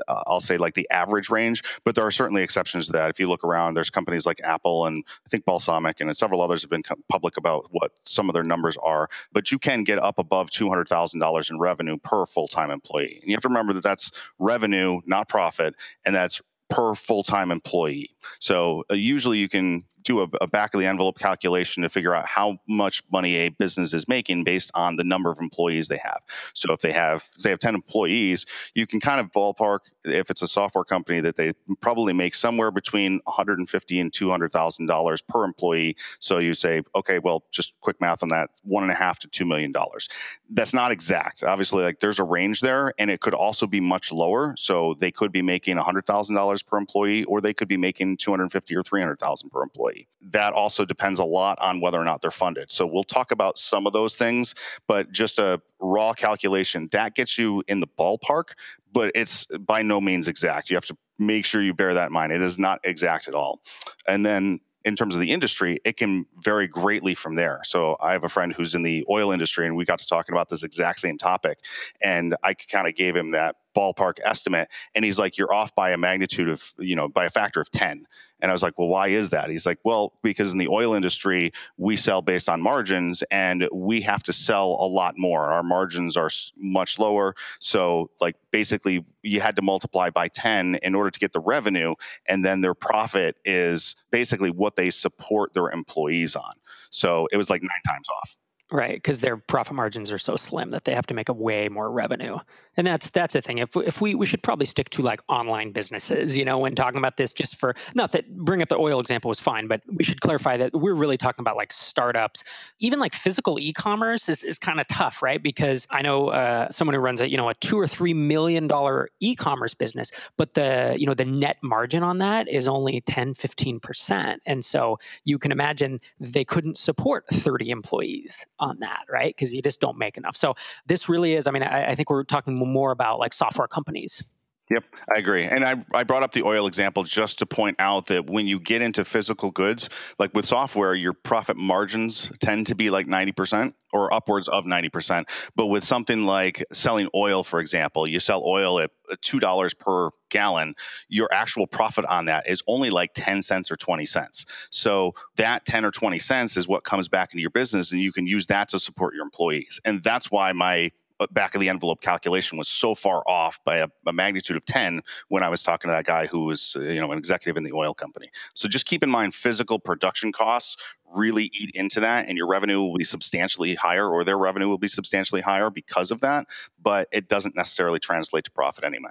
I'll 0.08 0.40
say 0.40 0.56
like 0.56 0.74
the 0.74 0.88
average 0.90 1.30
range, 1.30 1.62
but 1.84 1.94
there 1.94 2.06
are 2.06 2.10
certainly 2.10 2.42
exceptions 2.42 2.86
to 2.86 2.92
that. 2.92 3.10
If 3.10 3.20
you 3.20 3.28
look 3.28 3.44
around, 3.44 3.74
there's 3.74 3.90
companies 3.90 4.26
like 4.26 4.40
Apple 4.42 4.86
and 4.86 5.04
I 5.26 5.28
think 5.28 5.44
Balsamiq 5.44 5.94
and 6.00 6.16
several 6.16 6.42
others 6.42 6.62
have 6.62 6.70
been 6.70 6.82
public 7.08 7.36
about 7.36 7.66
what 7.70 7.92
some 8.04 8.28
of 8.28 8.34
their 8.34 8.42
numbers 8.44 8.76
are. 8.82 9.08
But 9.32 9.50
you 9.50 9.58
can 9.58 9.84
get 9.84 9.98
up 9.98 10.18
above 10.18 10.50
two 10.50 10.68
hundred 10.68 10.88
thousand 10.88 11.20
dollars 11.20 11.50
in 11.50 11.58
revenue 11.58 11.96
per 11.98 12.26
full 12.26 12.48
time 12.48 12.70
employee, 12.70 13.18
and 13.20 13.30
you 13.30 13.34
have 13.34 13.42
to 13.42 13.48
remember 13.48 13.72
that 13.72 13.82
that's 13.82 14.10
revenue, 14.38 15.00
not 15.06 15.28
profit, 15.28 15.74
and 16.04 16.14
that's 16.14 16.40
per 16.70 16.94
full 16.94 17.22
time 17.22 17.50
employee. 17.50 18.14
So 18.38 18.84
uh, 18.90 18.94
usually 18.94 19.38
you 19.38 19.48
can 19.48 19.84
do 20.02 20.20
a, 20.20 20.28
a, 20.40 20.46
back 20.46 20.74
of 20.74 20.80
the 20.80 20.86
envelope 20.86 21.18
calculation 21.18 21.82
to 21.82 21.88
figure 21.88 22.14
out 22.14 22.26
how 22.26 22.58
much 22.66 23.02
money 23.12 23.36
a 23.36 23.48
business 23.48 23.92
is 23.92 24.08
making 24.08 24.44
based 24.44 24.70
on 24.74 24.96
the 24.96 25.04
number 25.04 25.30
of 25.30 25.38
employees 25.38 25.88
they 25.88 25.98
have. 25.98 26.20
So 26.54 26.72
if 26.72 26.80
they 26.80 26.92
have 26.92 27.28
if 27.36 27.42
they 27.42 27.50
have 27.50 27.58
10 27.58 27.74
employees, 27.74 28.46
you 28.74 28.86
can 28.86 29.00
kind 29.00 29.20
of 29.20 29.32
ballpark 29.32 29.80
if 30.04 30.30
it's 30.30 30.42
a 30.42 30.48
software 30.48 30.84
company 30.84 31.20
that 31.20 31.36
they 31.36 31.52
probably 31.80 32.12
make 32.12 32.34
somewhere 32.34 32.70
between 32.70 33.20
150 33.24 34.00
and 34.00 34.12
200 34.12 34.52
thousand 34.52 34.86
dollars 34.86 35.22
per 35.22 35.44
employee. 35.44 35.96
So 36.18 36.38
you 36.38 36.54
say, 36.54 36.82
okay, 36.94 37.18
well, 37.18 37.44
just 37.50 37.74
quick 37.80 38.00
math 38.00 38.22
on 38.22 38.30
that, 38.30 38.50
one 38.62 38.82
and 38.82 38.92
a 38.92 38.96
half 38.96 39.18
to 39.20 39.28
two 39.28 39.44
million 39.44 39.72
dollars. 39.72 40.08
That's 40.50 40.74
not 40.74 40.90
exact. 40.90 41.42
Obviously, 41.42 41.82
like 41.82 42.00
there's 42.00 42.18
a 42.18 42.24
range 42.24 42.60
there, 42.60 42.92
and 42.98 43.10
it 43.10 43.20
could 43.20 43.34
also 43.34 43.66
be 43.66 43.80
much 43.80 44.12
lower. 44.12 44.54
So 44.56 44.94
they 44.98 45.10
could 45.10 45.32
be 45.32 45.42
making 45.42 45.76
100 45.76 46.06
thousand 46.06 46.34
dollars 46.34 46.62
per 46.62 46.76
employee, 46.76 47.24
or 47.24 47.40
they 47.40 47.54
could 47.54 47.68
be 47.68 47.76
making 47.76 48.16
250 48.16 48.74
or 48.74 48.82
300 48.82 49.18
thousand 49.18 49.50
per 49.50 49.62
employee 49.62 49.89
That 50.22 50.52
also 50.52 50.84
depends 50.84 51.18
a 51.18 51.24
lot 51.24 51.58
on 51.60 51.80
whether 51.80 52.00
or 52.00 52.04
not 52.04 52.22
they're 52.22 52.30
funded. 52.30 52.70
So 52.70 52.86
we'll 52.86 53.04
talk 53.04 53.30
about 53.30 53.58
some 53.58 53.86
of 53.86 53.92
those 53.92 54.14
things, 54.14 54.54
but 54.86 55.10
just 55.12 55.38
a 55.38 55.60
raw 55.80 56.12
calculation 56.12 56.88
that 56.92 57.14
gets 57.14 57.38
you 57.38 57.62
in 57.68 57.80
the 57.80 57.86
ballpark, 57.86 58.50
but 58.92 59.12
it's 59.14 59.46
by 59.46 59.82
no 59.82 60.00
means 60.00 60.28
exact. 60.28 60.70
You 60.70 60.76
have 60.76 60.86
to 60.86 60.96
make 61.18 61.44
sure 61.44 61.62
you 61.62 61.74
bear 61.74 61.94
that 61.94 62.06
in 62.06 62.12
mind. 62.12 62.32
It 62.32 62.42
is 62.42 62.58
not 62.58 62.80
exact 62.84 63.28
at 63.28 63.34
all. 63.34 63.62
And 64.06 64.24
then 64.24 64.60
in 64.84 64.96
terms 64.96 65.14
of 65.14 65.20
the 65.20 65.30
industry, 65.30 65.78
it 65.84 65.96
can 65.96 66.24
vary 66.38 66.66
greatly 66.66 67.14
from 67.14 67.34
there. 67.34 67.60
So 67.64 67.96
I 68.00 68.12
have 68.12 68.24
a 68.24 68.28
friend 68.28 68.52
who's 68.52 68.74
in 68.74 68.82
the 68.82 69.04
oil 69.10 69.30
industry, 69.30 69.66
and 69.66 69.76
we 69.76 69.84
got 69.84 69.98
to 69.98 70.06
talking 70.06 70.34
about 70.34 70.48
this 70.48 70.62
exact 70.62 71.00
same 71.00 71.18
topic, 71.18 71.58
and 72.00 72.34
I 72.42 72.54
kind 72.54 72.88
of 72.88 72.94
gave 72.94 73.14
him 73.14 73.30
that 73.30 73.56
ballpark 73.76 74.14
estimate, 74.24 74.68
and 74.94 75.04
he's 75.04 75.18
like, 75.18 75.36
"You're 75.36 75.52
off 75.52 75.74
by 75.74 75.90
a 75.90 75.98
magnitude 75.98 76.48
of, 76.48 76.72
you 76.78 76.96
know, 76.96 77.08
by 77.08 77.26
a 77.26 77.30
factor 77.30 77.60
of 77.60 77.70
ten. 77.70 78.06
And 78.42 78.50
I 78.50 78.52
was 78.52 78.62
like, 78.62 78.78
well, 78.78 78.88
why 78.88 79.08
is 79.08 79.30
that? 79.30 79.50
He's 79.50 79.66
like, 79.66 79.78
well, 79.84 80.12
because 80.22 80.52
in 80.52 80.58
the 80.58 80.68
oil 80.68 80.94
industry, 80.94 81.52
we 81.76 81.96
sell 81.96 82.22
based 82.22 82.48
on 82.48 82.60
margins 82.60 83.22
and 83.30 83.68
we 83.72 84.00
have 84.02 84.22
to 84.24 84.32
sell 84.32 84.76
a 84.80 84.86
lot 84.86 85.14
more. 85.16 85.52
Our 85.52 85.62
margins 85.62 86.16
are 86.16 86.30
much 86.56 86.98
lower. 86.98 87.34
So, 87.58 88.10
like, 88.20 88.36
basically, 88.50 89.04
you 89.22 89.40
had 89.40 89.56
to 89.56 89.62
multiply 89.62 90.10
by 90.10 90.28
10 90.28 90.76
in 90.82 90.94
order 90.94 91.10
to 91.10 91.18
get 91.18 91.32
the 91.32 91.40
revenue. 91.40 91.94
And 92.26 92.44
then 92.44 92.60
their 92.60 92.74
profit 92.74 93.36
is 93.44 93.94
basically 94.10 94.50
what 94.50 94.76
they 94.76 94.90
support 94.90 95.54
their 95.54 95.70
employees 95.70 96.36
on. 96.36 96.52
So 96.90 97.28
it 97.32 97.36
was 97.36 97.50
like 97.50 97.62
nine 97.62 97.70
times 97.86 98.06
off. 98.22 98.36
Right, 98.72 98.94
because 98.94 99.18
their 99.18 99.36
profit 99.36 99.74
margins 99.74 100.12
are 100.12 100.18
so 100.18 100.36
slim 100.36 100.70
that 100.70 100.84
they 100.84 100.94
have 100.94 101.06
to 101.08 101.14
make 101.14 101.28
a 101.28 101.32
way 101.32 101.68
more 101.68 101.90
revenue, 101.90 102.38
and 102.76 102.86
that's 102.86 103.10
that's 103.10 103.32
the 103.32 103.42
thing. 103.42 103.58
If 103.58 103.74
if 103.74 104.00
we 104.00 104.14
we 104.14 104.26
should 104.26 104.44
probably 104.44 104.64
stick 104.64 104.90
to 104.90 105.02
like 105.02 105.20
online 105.28 105.72
businesses, 105.72 106.36
you 106.36 106.44
know, 106.44 106.56
when 106.58 106.76
talking 106.76 106.98
about 106.98 107.16
this, 107.16 107.32
just 107.32 107.56
for 107.56 107.74
not 107.96 108.12
that 108.12 108.32
bring 108.36 108.62
up 108.62 108.68
the 108.68 108.76
oil 108.76 109.00
example 109.00 109.28
was 109.28 109.40
fine, 109.40 109.66
but 109.66 109.82
we 109.92 110.04
should 110.04 110.20
clarify 110.20 110.56
that 110.56 110.72
we're 110.72 110.94
really 110.94 111.16
talking 111.16 111.42
about 111.42 111.56
like 111.56 111.72
startups, 111.72 112.44
even 112.78 113.00
like 113.00 113.12
physical 113.12 113.58
e-commerce 113.58 114.28
is 114.28 114.44
is 114.44 114.56
kind 114.56 114.78
of 114.78 114.86
tough, 114.86 115.20
right? 115.20 115.42
Because 115.42 115.88
I 115.90 116.02
know 116.02 116.28
uh, 116.28 116.70
someone 116.70 116.94
who 116.94 117.00
runs 117.00 117.20
a 117.20 117.28
you 117.28 117.36
know 117.36 117.48
a 117.48 117.54
two 117.54 117.76
or 117.76 117.88
three 117.88 118.14
million 118.14 118.68
dollar 118.68 119.10
e-commerce 119.18 119.74
business, 119.74 120.12
but 120.36 120.54
the 120.54 120.94
you 120.96 121.06
know 121.06 121.14
the 121.14 121.24
net 121.24 121.56
margin 121.64 122.04
on 122.04 122.18
that 122.18 122.48
is 122.48 122.68
only 122.68 123.00
10, 123.00 123.34
15 123.34 123.80
percent, 123.80 124.42
and 124.46 124.64
so 124.64 124.96
you 125.24 125.40
can 125.40 125.50
imagine 125.50 126.00
they 126.20 126.44
couldn't 126.44 126.78
support 126.78 127.24
thirty 127.32 127.70
employees 127.70 128.46
on 128.60 128.78
that, 128.80 129.04
right? 129.10 129.34
Because 129.34 129.52
you 129.52 129.62
just 129.62 129.80
don't 129.80 129.98
make 129.98 130.16
enough. 130.16 130.36
So 130.36 130.54
this 130.86 131.08
really 131.08 131.34
is, 131.34 131.46
I 131.46 131.50
mean, 131.50 131.62
I, 131.62 131.90
I 131.90 131.94
think 131.94 132.10
we're 132.10 132.24
talking 132.24 132.56
more 132.56 132.92
about 132.92 133.18
like 133.18 133.32
software 133.32 133.66
companies. 133.66 134.22
Yep, 134.70 134.84
I 135.12 135.18
agree. 135.18 135.42
And 135.44 135.64
I, 135.64 135.84
I 135.92 136.04
brought 136.04 136.22
up 136.22 136.30
the 136.30 136.44
oil 136.44 136.68
example 136.68 137.02
just 137.02 137.40
to 137.40 137.46
point 137.46 137.74
out 137.80 138.06
that 138.06 138.30
when 138.30 138.46
you 138.46 138.60
get 138.60 138.82
into 138.82 139.04
physical 139.04 139.50
goods, 139.50 139.88
like 140.20 140.32
with 140.32 140.46
software, 140.46 140.94
your 140.94 141.12
profit 141.12 141.56
margins 141.56 142.30
tend 142.38 142.68
to 142.68 142.76
be 142.76 142.88
like 142.88 143.08
90% 143.08 143.74
or 143.92 144.14
upwards 144.14 144.46
of 144.46 144.64
90%. 144.66 145.24
But 145.56 145.66
with 145.66 145.82
something 145.82 146.24
like 146.24 146.64
selling 146.72 147.08
oil, 147.16 147.42
for 147.42 147.58
example, 147.58 148.06
you 148.06 148.20
sell 148.20 148.44
oil 148.44 148.78
at 148.78 148.92
uh, 149.10 149.16
$2 149.24 149.78
per 149.78 150.10
gallon, 150.28 150.76
your 151.08 151.28
actual 151.32 151.66
profit 151.66 152.04
on 152.04 152.26
that 152.26 152.48
is 152.48 152.62
only 152.68 152.90
like 152.90 153.10
10 153.14 153.42
cents 153.42 153.72
or 153.72 153.76
20 153.76 154.06
cents. 154.06 154.46
So 154.70 155.14
that 155.34 155.66
10 155.66 155.84
or 155.84 155.90
20 155.90 156.20
cents 156.20 156.56
is 156.56 156.68
what 156.68 156.84
comes 156.84 157.08
back 157.08 157.32
into 157.32 157.40
your 157.40 157.50
business, 157.50 157.90
and 157.90 158.00
you 158.00 158.12
can 158.12 158.28
use 158.28 158.46
that 158.46 158.68
to 158.68 158.78
support 158.78 159.14
your 159.14 159.24
employees. 159.24 159.80
And 159.84 160.00
that's 160.00 160.30
why 160.30 160.52
my 160.52 160.92
back 161.28 161.54
of 161.54 161.60
the 161.60 161.68
envelope 161.68 162.00
calculation 162.00 162.56
was 162.58 162.68
so 162.68 162.94
far 162.94 163.22
off 163.26 163.62
by 163.64 163.78
a, 163.78 163.88
a, 164.06 164.12
magnitude 164.12 164.56
of 164.56 164.64
10 164.64 165.02
when 165.28 165.42
I 165.42 165.48
was 165.48 165.62
talking 165.62 165.88
to 165.88 165.92
that 165.92 166.04
guy 166.04 166.26
who 166.26 166.44
was, 166.44 166.76
uh, 166.76 166.80
you 166.80 167.00
know, 167.00 167.12
an 167.12 167.18
executive 167.18 167.56
in 167.56 167.64
the 167.64 167.72
oil 167.72 167.94
company. 167.94 168.30
So 168.54 168.68
just 168.68 168.86
keep 168.86 169.02
in 169.02 169.10
mind 169.10 169.34
physical 169.34 169.78
production 169.78 170.32
costs 170.32 170.76
really 171.14 171.50
eat 171.52 171.70
into 171.74 172.00
that 172.00 172.28
and 172.28 172.36
your 172.36 172.46
revenue 172.46 172.80
will 172.80 172.96
be 172.96 173.04
substantially 173.04 173.74
higher 173.74 174.08
or 174.08 174.24
their 174.24 174.38
revenue 174.38 174.68
will 174.68 174.78
be 174.78 174.88
substantially 174.88 175.40
higher 175.40 175.70
because 175.70 176.10
of 176.10 176.20
that, 176.20 176.46
but 176.82 177.08
it 177.12 177.28
doesn't 177.28 177.56
necessarily 177.56 177.98
translate 177.98 178.44
to 178.44 178.50
profit 178.50 178.84
anyway. 178.84 179.10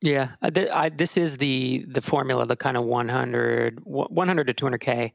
Yeah, 0.00 0.30
uh, 0.42 0.50
I, 0.72 0.90
this 0.90 1.16
is 1.16 1.38
the 1.38 1.84
the 1.88 2.00
formula, 2.00 2.46
the 2.46 2.54
kind 2.54 2.76
of 2.76 2.84
100, 2.84 3.80
100 3.84 4.46
to 4.46 4.54
200k 4.54 5.12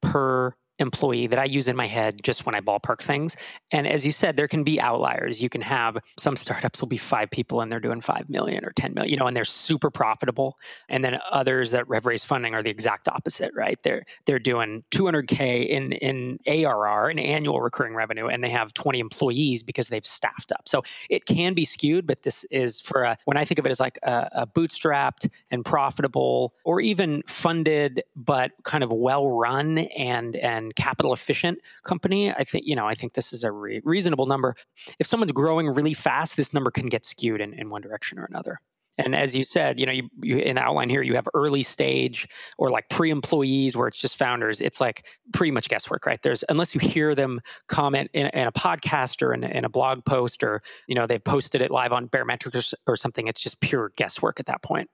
per 0.00 0.54
employee 0.82 1.26
that 1.28 1.38
I 1.38 1.44
use 1.44 1.68
in 1.68 1.76
my 1.76 1.86
head 1.86 2.22
just 2.22 2.44
when 2.44 2.54
I 2.54 2.60
ballpark 2.60 3.00
things. 3.00 3.36
And 3.70 3.86
as 3.86 4.04
you 4.04 4.12
said, 4.12 4.36
there 4.36 4.48
can 4.48 4.64
be 4.64 4.80
outliers. 4.80 5.40
You 5.40 5.48
can 5.48 5.62
have 5.62 5.96
some 6.18 6.36
startups 6.36 6.80
will 6.80 6.88
be 6.88 6.98
five 6.98 7.30
people 7.30 7.62
and 7.62 7.72
they're 7.72 7.80
doing 7.80 8.00
five 8.02 8.28
million 8.28 8.64
or 8.64 8.72
10 8.72 8.92
million, 8.94 9.10
you 9.10 9.16
know, 9.16 9.26
and 9.26 9.36
they're 9.36 9.44
super 9.44 9.90
profitable. 9.90 10.58
And 10.88 11.02
then 11.04 11.18
others 11.30 11.70
that 11.70 11.86
have 11.92 12.06
raised 12.06 12.26
funding 12.26 12.54
are 12.54 12.62
the 12.62 12.70
exact 12.70 13.08
opposite, 13.08 13.52
right? 13.54 13.82
They're 13.82 14.04
they're 14.26 14.38
doing 14.38 14.84
200k 14.90 15.68
in 15.68 15.92
in 15.92 16.38
ARR, 16.46 17.10
in 17.10 17.18
annual 17.18 17.60
recurring 17.60 17.94
revenue, 17.94 18.26
and 18.26 18.42
they 18.44 18.50
have 18.50 18.74
20 18.74 18.98
employees 18.98 19.62
because 19.62 19.88
they've 19.88 20.06
staffed 20.06 20.52
up. 20.52 20.68
So 20.68 20.82
it 21.08 21.26
can 21.26 21.54
be 21.54 21.64
skewed, 21.64 22.06
but 22.06 22.22
this 22.22 22.44
is 22.50 22.80
for 22.80 23.04
a, 23.04 23.16
when 23.24 23.36
I 23.36 23.44
think 23.44 23.58
of 23.58 23.66
it 23.66 23.70
as 23.70 23.80
like 23.80 23.98
a, 24.02 24.28
a 24.32 24.46
bootstrapped 24.46 25.30
and 25.50 25.64
profitable, 25.64 26.54
or 26.64 26.80
even 26.80 27.22
funded 27.26 28.02
but 28.16 28.52
kind 28.64 28.84
of 28.84 28.92
well 28.92 29.28
run 29.28 29.78
and 29.78 30.36
and 30.36 30.71
capital 30.72 31.12
efficient 31.12 31.58
company. 31.84 32.30
I 32.32 32.44
think 32.44 32.66
you 32.66 32.76
know 32.76 32.86
I 32.86 32.94
think 32.94 33.14
this 33.14 33.32
is 33.32 33.44
a 33.44 33.50
re- 33.50 33.80
reasonable 33.84 34.26
number. 34.26 34.56
If 34.98 35.06
someone's 35.06 35.32
growing 35.32 35.68
really 35.68 35.94
fast, 35.94 36.36
this 36.36 36.52
number 36.52 36.70
can 36.70 36.88
get 36.88 37.04
skewed 37.04 37.40
in, 37.40 37.54
in 37.54 37.70
one 37.70 37.82
direction 37.82 38.18
or 38.18 38.24
another. 38.24 38.60
And 38.98 39.16
as 39.16 39.34
you 39.34 39.42
said, 39.42 39.80
you 39.80 39.86
know, 39.86 39.92
you, 39.92 40.08
you, 40.20 40.36
in 40.38 40.56
the 40.56 40.62
outline 40.62 40.90
here, 40.90 41.02
you 41.02 41.14
have 41.14 41.26
early 41.32 41.62
stage 41.62 42.28
or 42.58 42.70
like 42.70 42.88
pre-employees 42.90 43.74
where 43.74 43.88
it's 43.88 43.96
just 43.96 44.16
founders. 44.16 44.60
It's 44.60 44.80
like 44.80 45.06
pretty 45.32 45.50
much 45.50 45.68
guesswork, 45.68 46.04
right? 46.04 46.20
There's 46.22 46.44
unless 46.50 46.74
you 46.74 46.80
hear 46.80 47.14
them 47.14 47.40
comment 47.68 48.10
in, 48.12 48.26
in 48.26 48.46
a 48.46 48.52
podcast 48.52 49.22
or 49.22 49.32
in, 49.32 49.44
in, 49.44 49.64
a 49.64 49.68
blog 49.70 50.04
post 50.04 50.42
or 50.42 50.62
you 50.88 50.94
know 50.94 51.06
they've 51.06 51.24
posted 51.24 51.62
it 51.62 51.70
live 51.70 51.92
on 51.92 52.08
Baremetrics 52.08 52.74
or, 52.86 52.92
or 52.92 52.96
something. 52.96 53.28
It's 53.28 53.40
just 53.40 53.60
pure 53.60 53.92
guesswork 53.96 54.38
at 54.38 54.46
that 54.46 54.62
point. 54.62 54.90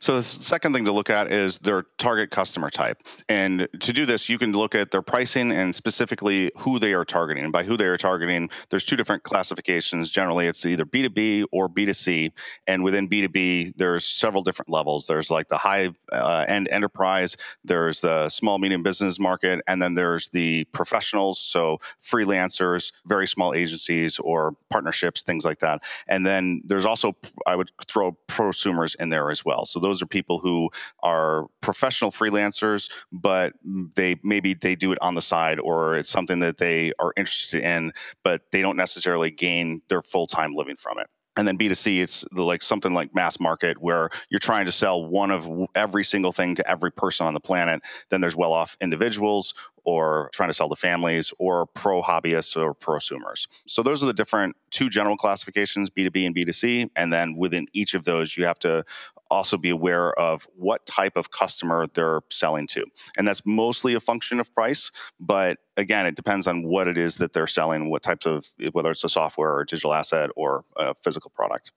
So 0.00 0.16
the 0.16 0.24
second 0.24 0.72
thing 0.72 0.84
to 0.84 0.92
look 0.92 1.10
at 1.10 1.32
is 1.32 1.58
their 1.58 1.84
target 1.98 2.30
customer 2.30 2.70
type. 2.70 3.02
And 3.28 3.68
to 3.80 3.92
do 3.92 4.06
this, 4.06 4.28
you 4.28 4.38
can 4.38 4.52
look 4.52 4.74
at 4.74 4.90
their 4.90 5.02
pricing 5.02 5.52
and 5.52 5.74
specifically 5.74 6.50
who 6.56 6.78
they 6.78 6.92
are 6.92 7.04
targeting. 7.04 7.44
And 7.44 7.52
by 7.52 7.64
who 7.64 7.76
they 7.76 7.86
are 7.86 7.96
targeting, 7.96 8.50
there's 8.70 8.84
two 8.84 8.96
different 8.96 9.22
classifications. 9.22 10.10
Generally, 10.10 10.46
it's 10.46 10.64
either 10.64 10.84
B2B 10.84 11.46
or 11.52 11.68
B2C. 11.68 12.32
And 12.66 12.82
within 12.82 13.08
B2B, 13.08 13.74
there's 13.76 14.04
several 14.04 14.42
different 14.42 14.70
levels. 14.70 15.06
There's 15.06 15.30
like 15.30 15.48
the 15.48 15.58
high 15.58 15.90
uh, 16.12 16.44
end 16.48 16.68
enterprise, 16.70 17.36
there's 17.64 18.00
the 18.00 18.28
small 18.28 18.58
medium 18.58 18.82
business 18.82 19.18
market, 19.18 19.60
and 19.66 19.80
then 19.80 19.94
there's 19.94 20.28
the 20.28 20.64
professionals, 20.72 21.38
so 21.38 21.78
freelancers, 22.04 22.92
very 23.06 23.26
small 23.26 23.54
agencies 23.54 24.18
or 24.18 24.54
partnerships, 24.70 25.22
things 25.22 25.44
like 25.44 25.60
that. 25.60 25.82
And 26.08 26.24
then 26.24 26.62
there's 26.64 26.84
also 26.84 27.16
I 27.46 27.56
would 27.56 27.70
throw 27.88 28.16
prosumers 28.28 28.94
in 28.96 29.08
there 29.08 29.30
as 29.30 29.44
well. 29.44 29.66
So 29.66 29.80
those 29.86 30.02
are 30.02 30.06
people 30.06 30.38
who 30.38 30.68
are 31.02 31.46
professional 31.60 32.10
freelancers, 32.10 32.90
but 33.12 33.52
they 33.94 34.16
maybe 34.22 34.54
they 34.54 34.74
do 34.74 34.92
it 34.92 34.98
on 35.00 35.14
the 35.14 35.22
side 35.22 35.60
or 35.60 35.96
it's 35.96 36.10
something 36.10 36.40
that 36.40 36.58
they 36.58 36.92
are 36.98 37.12
interested 37.16 37.62
in, 37.62 37.92
but 38.24 38.42
they 38.52 38.62
don't 38.62 38.76
necessarily 38.76 39.30
gain 39.30 39.80
their 39.88 40.02
full 40.02 40.26
time 40.26 40.54
living 40.54 40.76
from 40.76 40.98
it. 40.98 41.06
And 41.36 41.46
then 41.46 41.58
b2c 41.58 42.02
it's 42.02 42.24
like 42.32 42.62
something 42.62 42.94
like 42.94 43.14
mass 43.14 43.38
market 43.38 43.76
where 43.80 44.10
you're 44.30 44.40
trying 44.40 44.64
to 44.66 44.72
sell 44.72 45.04
one 45.04 45.30
of 45.30 45.48
every 45.74 46.02
single 46.02 46.32
thing 46.32 46.54
to 46.54 46.70
every 46.70 46.90
person 46.90 47.26
on 47.26 47.34
the 47.34 47.40
planet. 47.40 47.82
Then 48.10 48.20
there's 48.22 48.34
well-off 48.34 48.76
individuals 48.80 49.54
or 49.86 50.28
trying 50.34 50.48
to 50.48 50.52
sell 50.52 50.68
to 50.68 50.76
families 50.76 51.32
or 51.38 51.66
pro 51.66 52.02
hobbyists 52.02 52.56
or 52.56 52.74
prosumers 52.74 53.46
so 53.66 53.82
those 53.82 54.02
are 54.02 54.06
the 54.06 54.12
different 54.12 54.54
two 54.70 54.90
general 54.90 55.16
classifications 55.16 55.88
b2b 55.88 56.26
and 56.26 56.34
b2c 56.34 56.90
and 56.96 57.12
then 57.12 57.36
within 57.36 57.66
each 57.72 57.94
of 57.94 58.04
those 58.04 58.36
you 58.36 58.44
have 58.44 58.58
to 58.58 58.84
also 59.30 59.56
be 59.56 59.70
aware 59.70 60.12
of 60.18 60.46
what 60.56 60.84
type 60.86 61.16
of 61.16 61.30
customer 61.30 61.86
they're 61.94 62.20
selling 62.30 62.66
to. 62.68 62.84
And 63.16 63.26
that's 63.26 63.44
mostly 63.44 63.94
a 63.94 64.00
function 64.00 64.40
of 64.40 64.54
price, 64.54 64.90
but 65.20 65.58
again, 65.76 66.06
it 66.06 66.16
depends 66.16 66.46
on 66.46 66.62
what 66.62 66.88
it 66.88 66.96
is 66.96 67.16
that 67.16 67.32
they're 67.32 67.46
selling, 67.46 67.90
what 67.90 68.02
types 68.02 68.26
of, 68.26 68.46
whether 68.72 68.90
it's 68.90 69.04
a 69.04 69.08
software 69.08 69.52
or 69.52 69.60
a 69.62 69.66
digital 69.66 69.94
asset 69.94 70.30
or 70.36 70.64
a 70.76 70.94
physical 71.02 71.30
product. 71.34 71.72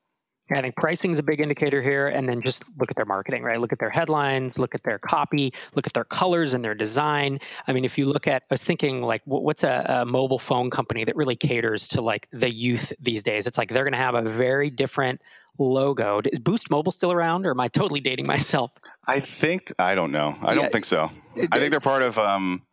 I 0.58 0.62
think 0.62 0.76
pricing 0.76 1.12
is 1.12 1.20
a 1.20 1.24
big 1.24 1.40
indicator 1.40 1.82
here, 1.82 2.08
and 2.08 2.28
then 2.28 2.42
just 2.42 2.64
look 2.80 2.90
at 2.90 2.96
their 2.96 3.06
marketing, 3.06 3.44
right? 3.44 3.60
Look 3.60 3.72
at 3.72 3.80
their 3.80 3.90
headlines, 3.90 4.58
look 4.58 4.74
at 4.74 4.84
their 4.84 4.98
copy, 5.00 5.54
look 5.76 5.86
at 5.86 5.94
their 5.94 6.04
colors 6.04 6.54
and 6.54 6.64
their 6.64 6.76
design. 6.76 7.40
I 7.68 7.74
mean, 7.74 7.86
if 7.86 7.98
you 7.98 8.06
look 8.06 8.28
at, 8.28 8.44
I 8.44 8.46
was 8.52 8.64
thinking 8.64 9.02
like, 9.02 9.22
what's 9.26 9.64
a, 9.64 9.86
a 9.88 10.06
mobile 10.06 10.40
phone 10.40 10.70
company 10.70 11.06
that 11.06 11.16
really 11.16 11.36
caters 11.36 11.88
to 11.90 12.02
like 12.02 12.28
the 12.32 12.52
youth 12.52 12.92
these 13.00 13.24
days? 13.24 13.48
It's 13.48 13.58
like 13.58 13.70
they're 13.70 13.84
going 13.84 13.94
to 13.94 13.98
have 13.98 14.16
a 14.16 14.22
very 14.22 14.70
different 14.70 15.22
logo. 15.58 16.22
Is 16.26 16.40
Boost 16.40 16.70
Mobile 16.70 16.92
still 16.92 17.12
around, 17.12 17.46
or 17.46 17.52
am 17.52 17.60
I 17.60 17.68
totally 17.68 18.00
dating 18.00 18.26
myself? 18.28 18.72
I 19.08 19.20
think 19.20 19.74
I 19.78 19.96
don't 19.96 20.12
know. 20.12 20.36
I 20.42 20.54
yeah, 20.54 20.62
don't 20.62 20.72
think 20.72 20.86
so. 20.86 21.12
It, 21.36 21.50
I 21.52 21.60
think 21.60 21.72
they're 21.72 21.80
part 21.80 22.02
of. 22.02 22.18
um 22.18 22.64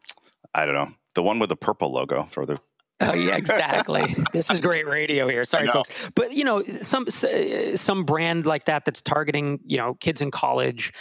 I 0.54 0.64
don't 0.64 0.74
know 0.74 0.88
the 1.14 1.22
one 1.22 1.38
with 1.38 1.48
the 1.48 1.56
purple 1.56 1.90
logo 1.90 2.28
for 2.30 2.46
the 2.46 2.60
Oh 3.00 3.12
yeah, 3.12 3.36
exactly. 3.36 4.16
this 4.32 4.50
is 4.50 4.60
great 4.60 4.86
radio 4.86 5.28
here. 5.28 5.44
Sorry, 5.44 5.68
folks, 5.68 5.90
but 6.14 6.32
you 6.32 6.44
know, 6.44 6.62
some 6.80 7.06
some 7.10 8.04
brand 8.04 8.46
like 8.46 8.64
that 8.64 8.84
that's 8.84 9.02
targeting 9.02 9.60
you 9.66 9.76
know 9.76 9.94
kids 9.94 10.20
in 10.20 10.30
college 10.30 10.92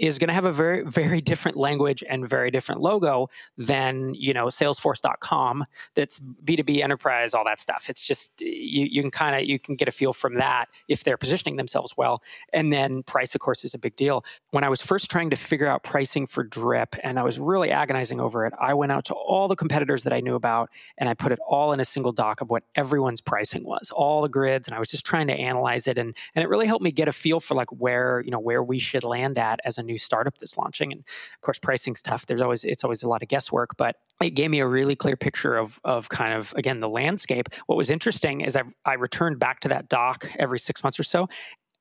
is 0.00 0.18
going 0.18 0.28
to 0.28 0.34
have 0.34 0.44
a 0.44 0.52
very 0.52 0.84
very 0.84 1.20
different 1.20 1.56
language 1.56 2.02
and 2.08 2.28
very 2.28 2.50
different 2.50 2.80
logo 2.80 3.28
than 3.58 4.14
you 4.14 4.32
know 4.32 4.46
salesforce.com 4.46 5.64
that's 5.94 6.20
b2b 6.44 6.82
enterprise 6.82 7.34
all 7.34 7.44
that 7.44 7.60
stuff. 7.60 7.86
It's 7.88 8.00
just 8.00 8.40
you, 8.40 8.86
you 8.90 9.02
can 9.02 9.10
kind 9.10 9.36
of 9.36 9.48
you 9.48 9.58
can 9.58 9.76
get 9.76 9.88
a 9.88 9.92
feel 9.92 10.12
from 10.12 10.36
that 10.36 10.66
if 10.88 11.04
they're 11.04 11.16
positioning 11.16 11.56
themselves 11.56 11.94
well. 11.96 12.22
And 12.52 12.72
then 12.72 13.02
price 13.02 13.34
of 13.34 13.40
course 13.40 13.64
is 13.64 13.74
a 13.74 13.78
big 13.78 13.96
deal. 13.96 14.24
When 14.50 14.64
i 14.64 14.68
was 14.68 14.80
first 14.80 15.10
trying 15.10 15.30
to 15.30 15.36
figure 15.36 15.66
out 15.66 15.82
pricing 15.82 16.26
for 16.26 16.44
drip 16.44 16.96
and 17.02 17.18
i 17.18 17.22
was 17.22 17.38
really 17.38 17.70
agonizing 17.70 18.20
over 18.20 18.46
it 18.46 18.52
i 18.60 18.72
went 18.72 18.92
out 18.92 19.04
to 19.06 19.14
all 19.14 19.48
the 19.48 19.56
competitors 19.56 20.04
that 20.04 20.12
i 20.12 20.20
knew 20.20 20.34
about 20.34 20.70
and 20.98 21.08
i 21.08 21.14
put 21.14 21.32
it 21.32 21.38
all 21.48 21.72
in 21.72 21.80
a 21.80 21.84
single 21.84 22.12
doc 22.12 22.40
of 22.40 22.50
what 22.50 22.62
everyone's 22.74 23.20
pricing 23.20 23.64
was 23.64 23.90
all 23.90 24.22
the 24.22 24.28
grids 24.28 24.66
and 24.68 24.74
i 24.74 24.78
was 24.78 24.90
just 24.90 25.04
trying 25.04 25.26
to 25.26 25.34
analyze 25.34 25.86
it 25.86 25.98
and 25.98 26.16
and 26.34 26.42
it 26.42 26.48
really 26.48 26.66
helped 26.66 26.84
me 26.84 26.90
get 26.90 27.08
a 27.08 27.12
feel 27.12 27.40
for 27.40 27.54
like 27.54 27.70
where 27.70 28.22
you 28.24 28.30
know 28.30 28.38
where 28.38 28.62
we 28.62 28.78
should 28.78 29.04
land 29.04 29.38
at 29.38 29.60
as 29.64 29.78
a 29.78 29.82
new 29.82 29.98
startup 29.98 30.38
that's 30.38 30.56
launching. 30.58 30.92
And 30.92 31.00
of 31.00 31.40
course, 31.40 31.58
pricing's 31.58 32.02
tough. 32.02 32.26
There's 32.26 32.40
always 32.40 32.64
it's 32.64 32.84
always 32.84 33.02
a 33.02 33.08
lot 33.08 33.22
of 33.22 33.28
guesswork, 33.28 33.76
but 33.76 33.96
it 34.20 34.30
gave 34.30 34.50
me 34.50 34.60
a 34.60 34.66
really 34.66 34.96
clear 34.96 35.16
picture 35.16 35.56
of 35.56 35.80
of 35.84 36.08
kind 36.08 36.34
of 36.34 36.52
again 36.56 36.80
the 36.80 36.88
landscape. 36.88 37.48
What 37.66 37.76
was 37.76 37.90
interesting 37.90 38.40
is 38.42 38.56
I 38.56 38.62
I 38.84 38.94
returned 38.94 39.38
back 39.38 39.60
to 39.60 39.68
that 39.68 39.88
doc 39.88 40.30
every 40.38 40.58
six 40.58 40.82
months 40.82 40.98
or 40.98 41.04
so, 41.04 41.28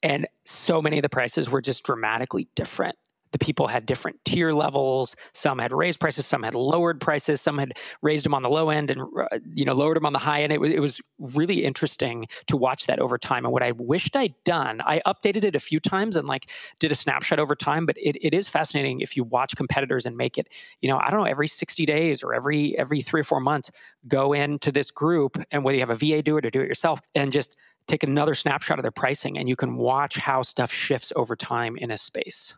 and 0.03 0.27
so 0.45 0.81
many 0.81 0.97
of 0.97 1.03
the 1.03 1.09
prices 1.09 1.49
were 1.49 1.61
just 1.61 1.83
dramatically 1.83 2.47
different 2.55 2.95
the 3.31 3.39
people 3.39 3.67
had 3.67 3.85
different 3.85 4.19
tier 4.25 4.53
levels. 4.53 5.15
Some 5.33 5.59
had 5.59 5.71
raised 5.71 5.99
prices, 5.99 6.25
some 6.25 6.43
had 6.43 6.55
lowered 6.55 6.99
prices, 6.99 7.41
some 7.41 7.57
had 7.57 7.77
raised 8.01 8.25
them 8.25 8.33
on 8.33 8.43
the 8.43 8.49
low 8.49 8.69
end 8.69 8.91
and 8.91 9.01
uh, 9.01 9.39
you 9.53 9.65
know 9.65 9.73
lowered 9.73 9.97
them 9.97 10.05
on 10.05 10.13
the 10.13 10.19
high 10.19 10.43
end. 10.43 10.51
It 10.51 10.59
was, 10.59 10.71
it 10.71 10.79
was 10.79 11.01
really 11.35 11.63
interesting 11.63 12.27
to 12.47 12.57
watch 12.57 12.87
that 12.87 12.99
over 12.99 13.17
time. 13.17 13.45
And 13.45 13.53
what 13.53 13.63
I 13.63 13.71
wished 13.71 14.15
I'd 14.15 14.35
done, 14.43 14.81
I 14.85 15.01
updated 15.05 15.43
it 15.43 15.55
a 15.55 15.59
few 15.59 15.79
times 15.79 16.15
and 16.15 16.27
like 16.27 16.49
did 16.79 16.91
a 16.91 16.95
snapshot 16.95 17.39
over 17.39 17.55
time. 17.55 17.85
But 17.85 17.97
it, 17.97 18.17
it 18.21 18.33
is 18.33 18.47
fascinating 18.47 19.01
if 19.01 19.15
you 19.15 19.23
watch 19.23 19.55
competitors 19.55 20.05
and 20.05 20.17
make 20.17 20.37
it, 20.37 20.47
you 20.81 20.89
know, 20.89 20.97
I 20.97 21.09
don't 21.09 21.21
know, 21.21 21.25
every 21.25 21.47
60 21.47 21.85
days 21.85 22.23
or 22.23 22.33
every 22.33 22.77
every 22.77 23.01
three 23.01 23.21
or 23.21 23.25
four 23.25 23.39
months, 23.39 23.71
go 24.07 24.33
into 24.33 24.71
this 24.71 24.91
group 24.91 25.37
and 25.51 25.63
whether 25.63 25.75
you 25.75 25.81
have 25.81 25.89
a 25.89 25.95
VA 25.95 26.21
do 26.21 26.37
it 26.37 26.45
or 26.45 26.49
do 26.49 26.61
it 26.61 26.67
yourself 26.67 26.99
and 27.15 27.31
just 27.31 27.55
take 27.87 28.03
another 28.03 28.35
snapshot 28.35 28.79
of 28.79 28.83
their 28.83 28.91
pricing 28.91 29.37
and 29.37 29.49
you 29.49 29.55
can 29.55 29.75
watch 29.75 30.15
how 30.15 30.41
stuff 30.41 30.71
shifts 30.71 31.11
over 31.15 31.35
time 31.35 31.75
in 31.77 31.91
a 31.91 31.97
space 31.97 32.53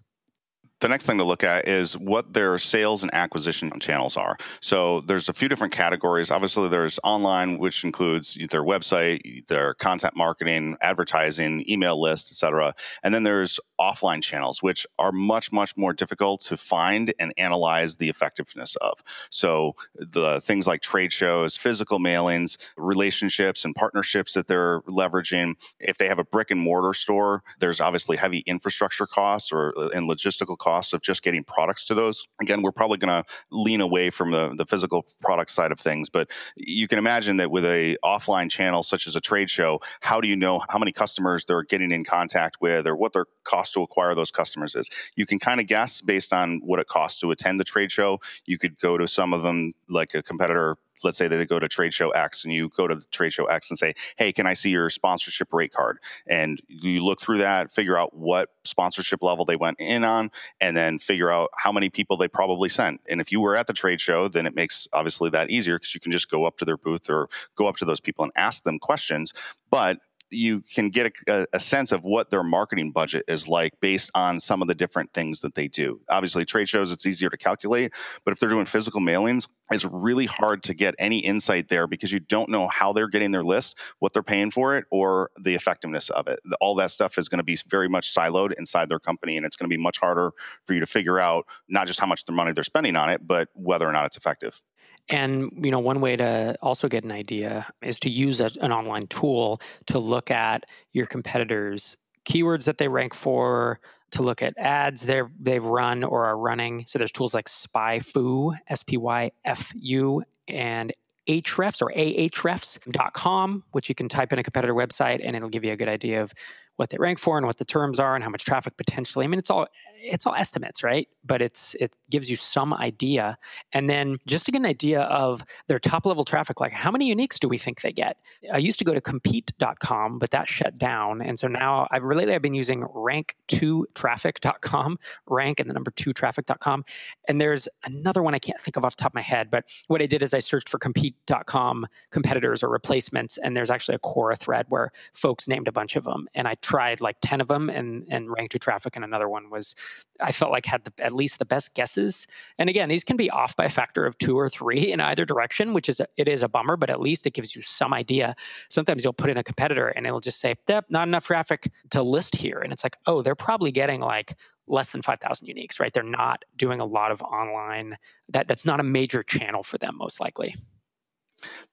the 0.84 0.90
next 0.90 1.06
thing 1.06 1.18
to 1.18 1.24
look 1.24 1.46
at 1.46 1.66
is 1.66 1.98
what 1.98 2.34
their 2.34 2.60
sales 2.60 3.04
and 3.04 3.14
acquisition 3.14 3.72
channels 3.80 4.18
are. 4.18 4.36
So 4.60 5.00
there's 5.00 5.30
a 5.30 5.34
few 5.34 5.48
different 5.48 5.72
categories. 5.72 6.30
Obviously, 6.30 6.68
there's 6.68 7.00
online, 7.06 7.58
which 7.58 7.86
includes 7.86 8.38
their 8.52 8.64
website, 8.64 9.48
their 9.48 9.76
content 9.76 10.14
marketing, 10.18 10.76
advertising, 10.82 11.64
email 11.70 12.00
list, 12.02 12.34
etc. 12.34 12.76
And 13.02 13.14
then 13.14 13.24
there's 13.24 13.62
offline 13.80 14.22
channels, 14.22 14.62
which 14.62 14.86
are 15.00 15.14
much, 15.14 15.54
much 15.54 15.78
more 15.78 15.94
difficult 15.94 16.42
to 16.42 16.58
find 16.58 17.14
and 17.18 17.34
analyze 17.38 17.96
the 17.96 18.10
effectiveness 18.10 18.76
of. 18.82 19.00
So 19.30 19.78
the 19.96 20.42
things 20.42 20.68
like 20.68 20.82
trade 20.82 21.14
shows, 21.14 21.56
physical 21.56 22.00
mailings, 22.00 22.58
relationships 22.76 23.64
and 23.64 23.74
partnerships 23.74 24.34
that 24.34 24.48
they're 24.48 24.82
leveraging. 24.82 25.56
If 25.80 25.98
they 25.98 26.10
have 26.10 26.20
a 26.20 26.26
brick 26.26 26.52
and 26.52 26.60
mortar 26.60 26.94
store, 26.94 27.42
there's 27.62 27.80
obviously 27.80 28.18
heavy 28.18 28.40
infrastructure 28.40 29.08
costs 29.08 29.54
or 29.54 29.74
uh, 29.78 29.88
and 29.94 30.10
logistical 30.10 30.58
costs 30.58 30.73
costs 30.74 30.94
of 30.94 31.02
just 31.02 31.22
getting 31.22 31.44
products 31.44 31.86
to 31.86 31.94
those. 31.94 32.26
Again, 32.42 32.64
we're 32.64 32.72
probably 32.72 32.98
going 32.98 33.24
to 33.24 33.24
lean 33.52 33.80
away 33.80 34.10
from 34.10 34.32
the, 34.32 34.56
the 34.58 34.66
physical 34.66 35.06
product 35.22 35.52
side 35.52 35.72
of 35.72 35.80
things, 35.80 36.10
but 36.10 36.32
you 36.56 36.88
can 36.88 36.98
imagine 36.98 37.38
that 37.38 37.52
with 37.52 37.64
a 37.64 37.96
offline 38.04 38.50
channel 38.50 38.82
such 38.82 39.06
as 39.06 39.16
a 39.16 39.22
trade 39.22 39.52
show, 39.52 39.82
how 40.02 40.20
do 40.20 40.28
you 40.28 40.36
know 40.36 40.64
how 40.70 40.80
many 40.80 40.92
customers 40.92 41.46
they're 41.48 41.62
getting 41.62 41.92
in 41.92 42.04
contact 42.04 42.58
with 42.60 42.88
or 42.88 42.96
what 42.96 43.14
their 43.14 43.26
cost 43.44 43.74
to 43.74 43.84
acquire 43.84 44.16
those 44.16 44.32
customers 44.32 44.74
is? 44.74 44.90
You 45.16 45.28
can 45.28 45.38
kind 45.38 45.60
of 45.60 45.68
guess 45.68 46.02
based 46.02 46.34
on 46.34 46.60
what 46.64 46.80
it 46.80 46.88
costs 46.88 47.20
to 47.22 47.30
attend 47.30 47.60
the 47.60 47.64
trade 47.64 47.92
show. 47.92 48.20
You 48.48 48.58
could 48.58 48.80
go 48.80 48.98
to 48.98 49.08
some 49.08 49.32
of 49.32 49.44
them 49.44 49.74
like 49.88 50.16
a 50.16 50.24
competitor 50.24 50.78
let's 51.04 51.18
say 51.18 51.28
they 51.28 51.46
go 51.46 51.60
to 51.60 51.68
trade 51.68 51.94
show 51.94 52.10
X 52.12 52.44
and 52.44 52.54
you 52.54 52.70
go 52.70 52.88
to 52.88 53.02
trade 53.12 53.34
show 53.34 53.46
X 53.46 53.70
and 53.70 53.80
say, 53.80 53.94
hey, 54.18 54.32
can 54.32 54.46
I 54.46 54.54
see 54.54 54.70
your 54.70 54.90
sponsorship 54.90 55.54
rate 55.54 55.74
card? 55.74 56.00
And 56.28 56.62
you 56.68 57.04
look 57.04 57.20
through 57.20 57.40
that, 57.40 57.72
figure 57.72 57.98
out 57.98 58.16
what 58.16 58.50
sponsorship 58.64 59.22
level 59.22 59.46
they 59.46 59.56
went 59.56 59.80
in 59.80 60.04
on, 60.04 60.32
and 60.62 60.76
then 60.76 61.00
figure 61.00 61.32
out 61.32 61.50
how 61.58 61.72
many 61.72 61.90
people 61.90 62.18
they 62.18 62.28
probably 62.28 62.70
sent. 62.70 63.02
And 63.10 63.22
if 63.22 63.32
you 63.32 63.42
were 63.42 63.56
at 63.56 63.68
the 63.68 63.74
trade 63.74 64.02
show, 64.02 64.28
then 64.28 64.46
it 64.46 64.56
makes 64.56 64.88
obviously 64.94 65.30
that 65.32 65.50
easier 65.50 65.78
because 65.78 65.94
you 65.94 66.00
can 66.00 66.12
just 66.12 66.30
go 66.30 66.46
up 66.46 66.58
to 66.58 66.66
their 66.66 66.78
booth 66.78 67.10
or 67.10 67.30
go 67.56 67.68
up 67.68 67.78
to 67.78 67.86
those 67.86 68.00
people 68.00 68.24
and 68.24 68.32
ask 68.36 68.64
them 68.64 68.80
questions. 68.80 69.34
But 69.70 70.00
you 70.34 70.62
can 70.62 70.90
get 70.90 71.14
a, 71.28 71.46
a, 71.54 71.60
sense 71.60 71.92
of 71.92 72.04
what 72.04 72.30
their 72.30 72.44
marketing 72.44 72.92
budget 72.92 73.24
is 73.28 73.48
like 73.48 73.74
based 73.80 74.12
on 74.16 74.40
some 74.40 74.62
of 74.62 74.68
the 74.68 74.76
different 74.76 75.14
things 75.14 75.42
that 75.42 75.56
they 75.56 75.68
do. 75.68 76.00
Obviously, 76.10 76.46
trade 76.46 76.70
shows, 76.70 76.92
it's 76.92 77.06
easier 77.06 77.30
to 77.30 77.38
calculate, 77.38 77.94
but 78.26 78.32
if 78.32 78.40
they're 78.40 78.50
doing 78.50 78.66
physical 78.66 79.02
mailings, 79.02 79.48
it's 79.72 79.86
really 79.86 80.26
hard 80.26 80.64
to 80.64 80.74
get 80.74 80.96
any 81.00 81.20
insight 81.20 81.70
there 81.70 81.88
because 81.88 82.12
you 82.12 82.20
don't 82.20 82.50
know 82.50 82.68
how 82.68 82.94
they're 82.94 83.08
getting 83.08 83.32
their 83.32 83.44
list, 83.44 83.78
what 84.00 84.14
they're 84.14 84.24
paying 84.24 84.52
for 84.52 84.78
it, 84.78 84.86
or 84.92 85.32
the 85.40 85.56
effectiveness 85.56 86.10
of 86.10 86.28
it. 86.28 86.40
All 86.60 86.76
that 86.76 86.92
stuff 86.92 87.18
is 87.18 87.30
going 87.30 87.40
to 87.40 87.44
be 87.44 87.58
very 87.68 87.90
much 87.90 88.14
siloed 88.14 88.54
inside 88.58 88.90
their 88.90 89.00
company, 89.00 89.38
and 89.38 89.46
it's 89.46 89.56
going 89.56 89.70
to 89.70 89.76
be 89.76 89.82
much 89.82 89.98
harder 89.98 90.32
for 90.66 90.74
you 90.74 90.80
to 90.80 90.86
figure 90.86 91.20
out 91.20 91.46
not 91.70 91.88
just 91.88 92.00
how 92.00 92.06
much 92.06 92.26
the 92.26 92.32
money 92.32 92.52
they're 92.54 92.64
spending 92.64 92.96
on 92.96 93.10
it, 93.10 93.26
but 93.26 93.50
whether 93.54 93.88
or 93.88 93.92
not 93.92 94.06
it's 94.06 94.18
effective. 94.18 94.62
And 95.10 95.52
you 95.62 95.72
know, 95.72 95.80
one 95.80 96.02
way 96.02 96.16
to 96.16 96.56
also 96.62 96.88
get 96.88 97.04
an 97.04 97.12
idea 97.12 97.72
is 97.82 98.00
to 98.00 98.10
use 98.10 98.40
a, 98.40 98.50
an 98.62 98.72
online 98.72 99.08
tool 99.08 99.62
to 99.88 100.00
look 100.00 100.32
at 100.32 100.66
your 100.94 101.06
competitors' 101.06 101.98
keywords 102.26 102.66
that 102.66 102.78
they 102.78 102.88
rank 102.88 103.14
for, 103.14 103.80
to 104.12 104.22
look 104.22 104.42
at 104.42 104.54
ads 104.58 105.06
they 105.06 105.22
they've 105.40 105.64
run 105.64 106.04
or 106.04 106.26
are 106.26 106.38
running. 106.38 106.86
So 106.88 107.00
there's 107.00 107.12
tools 107.12 107.34
like 107.34 107.50
SpyFu, 107.50 108.56
S 108.68 108.84
P 108.84 108.98
Y 108.98 109.32
F 109.44 109.72
U, 109.76 110.24
and 110.48 110.94
Ahrefs 111.28 111.82
or 111.82 111.92
ahrefs.com, 111.96 113.64
which 113.72 113.88
you 113.88 113.96
can 113.96 114.10
type 114.10 114.34
in 114.34 114.40
a 114.40 114.44
competitor 114.44 114.74
website 114.74 115.22
and 115.24 115.36
it'll 115.36 115.50
give 115.50 115.64
you 115.64 115.72
a 115.72 115.78
good 115.78 115.88
idea 115.88 116.22
of 116.22 116.34
what 116.76 116.90
they 116.90 116.98
rank 116.98 117.20
for 117.20 117.38
and 117.38 117.46
what 117.46 117.58
the 117.58 117.66
terms 117.66 118.00
are 118.00 118.16
and 118.16 118.24
how 118.24 118.30
much 118.30 118.44
traffic 118.44 118.76
potentially. 118.78 119.24
I 119.24 119.28
mean, 119.28 119.40
it's 119.40 119.50
all 119.50 119.68
it's 120.04 120.28
all 120.28 120.36
estimates, 120.36 120.84
right? 120.84 121.08
But 121.24 121.42
it's 121.42 121.74
it 121.76 121.96
gives 122.10 122.30
you 122.30 122.36
some 122.36 122.74
idea, 122.74 123.38
and 123.72 123.90
then 123.90 124.18
just 124.28 124.46
to 124.46 124.52
get 124.52 124.60
an 124.60 124.66
idea 124.66 125.04
of 125.04 125.46
their 125.68 125.80
top 125.80 126.06
level 126.06 126.26
traffic, 126.26 126.60
like 126.60 126.74
how 126.74 126.92
many 126.92 127.10
uniques 127.14 127.40
do 127.40 127.48
we 127.48 127.58
think 127.58 127.80
they 127.82 127.94
get? 127.94 128.18
I 128.54 128.58
used 128.58 128.78
to 128.80 128.86
go 128.86 128.94
to 128.94 129.00
compete.com, 129.00 130.20
but 130.20 130.32
that 130.32 130.50
shut 130.50 130.78
down, 130.78 131.22
and 131.22 131.40
so 131.40 131.48
now 131.48 131.88
I've 131.92 132.04
lately 132.04 132.36
I've 132.36 132.42
been 132.42 132.54
using 132.54 132.84
rank2traffic.com, 132.84 135.00
rank 135.28 135.62
and 135.62 135.70
the 135.70 135.74
number 135.74 135.92
two 135.92 136.12
traffic.com, 136.12 136.84
and 137.28 137.40
there's 137.40 137.70
another 137.86 138.22
one 138.22 138.36
I 138.36 138.40
can't 138.40 138.60
think 138.60 138.76
of 138.76 138.84
off 138.84 138.98
the 138.98 139.04
top 139.04 139.12
of 139.12 139.16
my 139.16 139.22
head, 139.22 139.50
but 139.50 139.64
what 139.88 140.02
I 140.02 140.06
did 140.06 140.22
is 140.22 140.34
I 140.34 140.40
searched 140.40 140.68
for 140.68 140.80
compete.com 140.80 141.88
competitors 142.12 142.62
or 142.62 142.68
replacements, 142.70 143.38
and 143.38 143.56
there's 143.56 143.72
actually 143.72 143.96
a 143.96 144.00
Quora 144.00 144.38
thread 144.38 144.66
where 144.70 144.92
folks 145.14 145.48
named 145.48 145.70
a 145.70 145.72
bunch 145.72 145.96
of 145.96 146.04
them, 146.04 146.28
and 146.36 146.46
I 146.48 146.56
tried 146.56 147.00
like 147.00 147.16
ten 147.22 147.40
of 147.40 147.48
them, 147.48 147.70
and 147.70 148.06
and 148.10 148.30
rank 148.30 148.52
two 148.52 148.60
traffic, 148.60 148.98
and 148.98 149.06
another 149.06 149.30
one 149.30 149.50
was 149.50 149.76
I 150.20 150.32
felt 150.32 150.52
like 150.52 150.66
had 150.66 150.84
the, 150.86 150.94
at 151.04 151.12
least 151.12 151.40
the 151.40 151.46
best 151.46 151.74
guesses. 151.74 152.28
And 152.58 152.70
again, 152.70 152.90
these 152.90 153.04
can 153.04 153.18
be 153.18 153.30
off 153.30 153.56
by 153.56 153.66
a 153.66 153.70
factor 153.70 154.06
of 154.06 154.18
two 154.18 154.38
or 154.38 154.50
three 154.50 154.92
in 154.92 155.02
either 155.02 155.26
direction, 155.26 155.74
which 155.74 155.90
is 155.90 156.00
a, 156.00 156.08
it 156.18 156.28
is 156.28 156.44
a 156.44 156.48
bummer, 156.48 156.78
but 156.78 156.90
at 156.90 157.02
least 157.02 157.26
it 157.26 157.34
gives 157.34 157.56
you 157.56 157.62
some 157.62 157.94
idea. 157.94 158.36
Sometimes 158.70 159.04
you'll 159.04 159.14
put 159.14 159.30
in 159.30 159.38
a 159.38 159.44
competitor 159.44 159.88
and 159.90 160.06
it'll 160.06 160.20
just 160.20 160.40
say, 160.40 160.56
"Yep, 160.68 160.86
not 160.90 161.08
enough 161.08 161.26
traffic 161.26 161.72
to 161.92 162.04
list 162.04 162.36
here," 162.36 162.60
and 162.60 162.72
it's 162.72 162.84
like, 162.84 162.98
oh, 163.08 163.22
they're 163.22 163.36
probably 163.36 163.72
getting 163.72 164.02
like 164.02 164.36
less 164.68 164.92
than 164.92 165.02
5000 165.02 165.46
uniques 165.46 165.78
right 165.78 165.92
they're 165.92 166.04
not 166.04 166.44
doing 166.56 166.80
a 166.80 166.86
lot 166.86 167.12
of 167.12 167.22
online 167.22 167.98
that 168.30 168.48
that's 168.48 168.64
not 168.64 168.80
a 168.80 168.84
major 168.84 169.22
channel 169.22 169.62
for 169.62 169.78
them 169.78 169.98
most 169.98 170.22
likely 170.22 170.56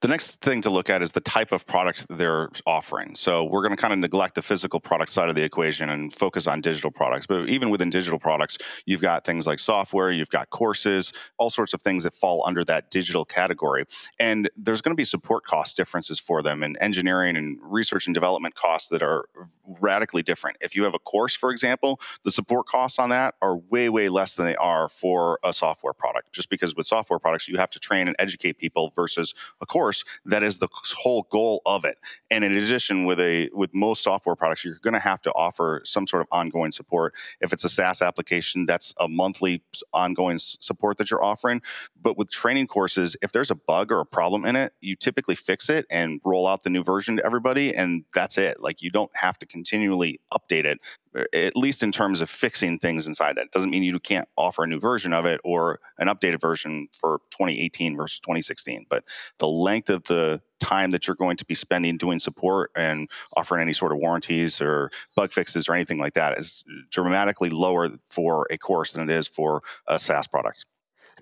the 0.01 0.07
next 0.07 0.41
thing 0.41 0.61
to 0.61 0.69
look 0.69 0.89
at 0.89 1.01
is 1.01 1.11
the 1.11 1.21
type 1.21 1.51
of 1.51 1.65
product 1.65 2.05
they're 2.09 2.49
offering. 2.65 3.15
So 3.15 3.43
we're 3.43 3.61
going 3.61 3.75
to 3.75 3.81
kind 3.81 3.93
of 3.93 3.99
neglect 3.99 4.35
the 4.35 4.41
physical 4.41 4.79
product 4.79 5.11
side 5.11 5.29
of 5.29 5.35
the 5.35 5.43
equation 5.43 5.89
and 5.89 6.13
focus 6.13 6.47
on 6.47 6.61
digital 6.61 6.91
products. 6.91 7.25
But 7.27 7.49
even 7.49 7.69
within 7.69 7.89
digital 7.89 8.19
products, 8.19 8.57
you've 8.85 9.01
got 9.01 9.25
things 9.25 9.45
like 9.45 9.59
software, 9.59 10.11
you've 10.11 10.29
got 10.29 10.49
courses, 10.49 11.13
all 11.37 11.49
sorts 11.49 11.73
of 11.73 11.81
things 11.81 12.03
that 12.03 12.15
fall 12.15 12.43
under 12.45 12.63
that 12.65 12.89
digital 12.91 13.25
category. 13.25 13.85
And 14.19 14.49
there's 14.57 14.81
going 14.81 14.93
to 14.93 14.99
be 14.99 15.05
support 15.05 15.45
cost 15.45 15.77
differences 15.77 16.19
for 16.19 16.41
them 16.41 16.63
and 16.63 16.77
engineering 16.81 17.37
and 17.37 17.57
research 17.61 18.07
and 18.07 18.13
development 18.13 18.55
costs 18.55 18.89
that 18.89 19.01
are 19.01 19.25
radically 19.79 20.23
different. 20.23 20.57
If 20.61 20.75
you 20.75 20.83
have 20.83 20.93
a 20.93 20.99
course, 20.99 21.35
for 21.35 21.51
example, 21.51 21.99
the 22.23 22.31
support 22.31 22.67
costs 22.67 22.99
on 22.99 23.09
that 23.09 23.35
are 23.41 23.57
way, 23.57 23.89
way 23.89 24.09
less 24.09 24.35
than 24.35 24.45
they 24.45 24.55
are 24.55 24.89
for 24.89 25.39
a 25.43 25.53
software 25.53 25.93
product. 25.93 26.20
Just 26.31 26.49
because 26.49 26.75
with 26.75 26.87
software 26.87 27.19
products, 27.19 27.47
you 27.47 27.57
have 27.57 27.69
to 27.71 27.79
train 27.79 28.07
and 28.07 28.15
educate 28.19 28.57
people 28.57 28.91
versus 28.95 29.33
a 29.61 29.65
course 29.65 30.03
that 30.25 30.43
is 30.43 30.57
the 30.57 30.67
whole 30.71 31.27
goal 31.31 31.61
of 31.65 31.85
it. 31.85 31.97
And 32.29 32.43
in 32.43 32.55
addition 32.55 33.05
with 33.05 33.19
a 33.19 33.49
with 33.53 33.73
most 33.73 34.03
software 34.03 34.35
products 34.35 34.63
you're 34.63 34.77
going 34.83 34.93
to 34.93 34.99
have 34.99 35.21
to 35.23 35.31
offer 35.31 35.81
some 35.83 36.07
sort 36.07 36.21
of 36.21 36.27
ongoing 36.31 36.71
support. 36.71 37.13
If 37.39 37.53
it's 37.53 37.63
a 37.63 37.69
saas 37.69 38.01
application 38.01 38.65
that's 38.65 38.93
a 38.99 39.07
monthly 39.07 39.63
ongoing 39.93 40.39
support 40.39 40.97
that 40.97 41.09
you're 41.09 41.23
offering. 41.23 41.61
But 42.01 42.17
with 42.17 42.29
training 42.29 42.67
courses 42.67 43.15
if 43.21 43.31
there's 43.31 43.51
a 43.51 43.55
bug 43.55 43.91
or 43.91 43.99
a 43.99 44.05
problem 44.05 44.45
in 44.45 44.55
it 44.55 44.73
you 44.81 44.95
typically 44.95 45.35
fix 45.35 45.69
it 45.69 45.85
and 45.89 46.21
roll 46.23 46.47
out 46.47 46.63
the 46.63 46.69
new 46.69 46.83
version 46.83 47.17
to 47.17 47.25
everybody 47.25 47.73
and 47.75 48.05
that's 48.13 48.37
it. 48.37 48.61
Like 48.61 48.81
you 48.81 48.89
don't 48.89 49.11
have 49.15 49.37
to 49.39 49.45
continually 49.45 50.19
update 50.33 50.65
it 50.65 50.79
at 51.33 51.57
least 51.57 51.83
in 51.83 51.91
terms 51.91 52.21
of 52.21 52.29
fixing 52.29 52.79
things 52.79 53.05
inside 53.07 53.35
that. 53.35 53.45
It 53.45 53.51
doesn't 53.51 53.69
mean 53.69 53.83
you 53.83 53.99
can't 53.99 54.27
offer 54.37 54.63
a 54.63 54.67
new 54.67 54.79
version 54.79 55.13
of 55.13 55.25
it 55.25 55.41
or 55.43 55.79
an 55.97 56.07
updated 56.21 56.41
version 56.41 56.87
for 56.99 57.19
2018 57.31 57.95
versus 57.97 58.19
2016. 58.19 58.85
But 58.89 59.03
the 59.39 59.47
length 59.47 59.89
of 59.89 60.03
the 60.03 60.41
time 60.59 60.91
that 60.91 61.07
you're 61.07 61.15
going 61.15 61.37
to 61.37 61.45
be 61.45 61.55
spending 61.55 61.97
doing 61.97 62.19
support 62.19 62.71
and 62.75 63.09
offering 63.35 63.61
any 63.61 63.73
sort 63.73 63.91
of 63.91 63.97
warranties 63.97 64.61
or 64.61 64.91
bug 65.15 65.31
fixes 65.31 65.67
or 65.67 65.73
anything 65.73 65.97
like 65.97 66.13
that 66.13 66.37
is 66.37 66.63
dramatically 66.89 67.49
lower 67.49 67.89
for 68.09 68.47
a 68.49 68.57
course 68.57 68.93
than 68.93 69.09
it 69.09 69.13
is 69.13 69.27
for 69.27 69.61
a 69.87 69.97
SaaS 69.97 70.27
product. 70.27 70.65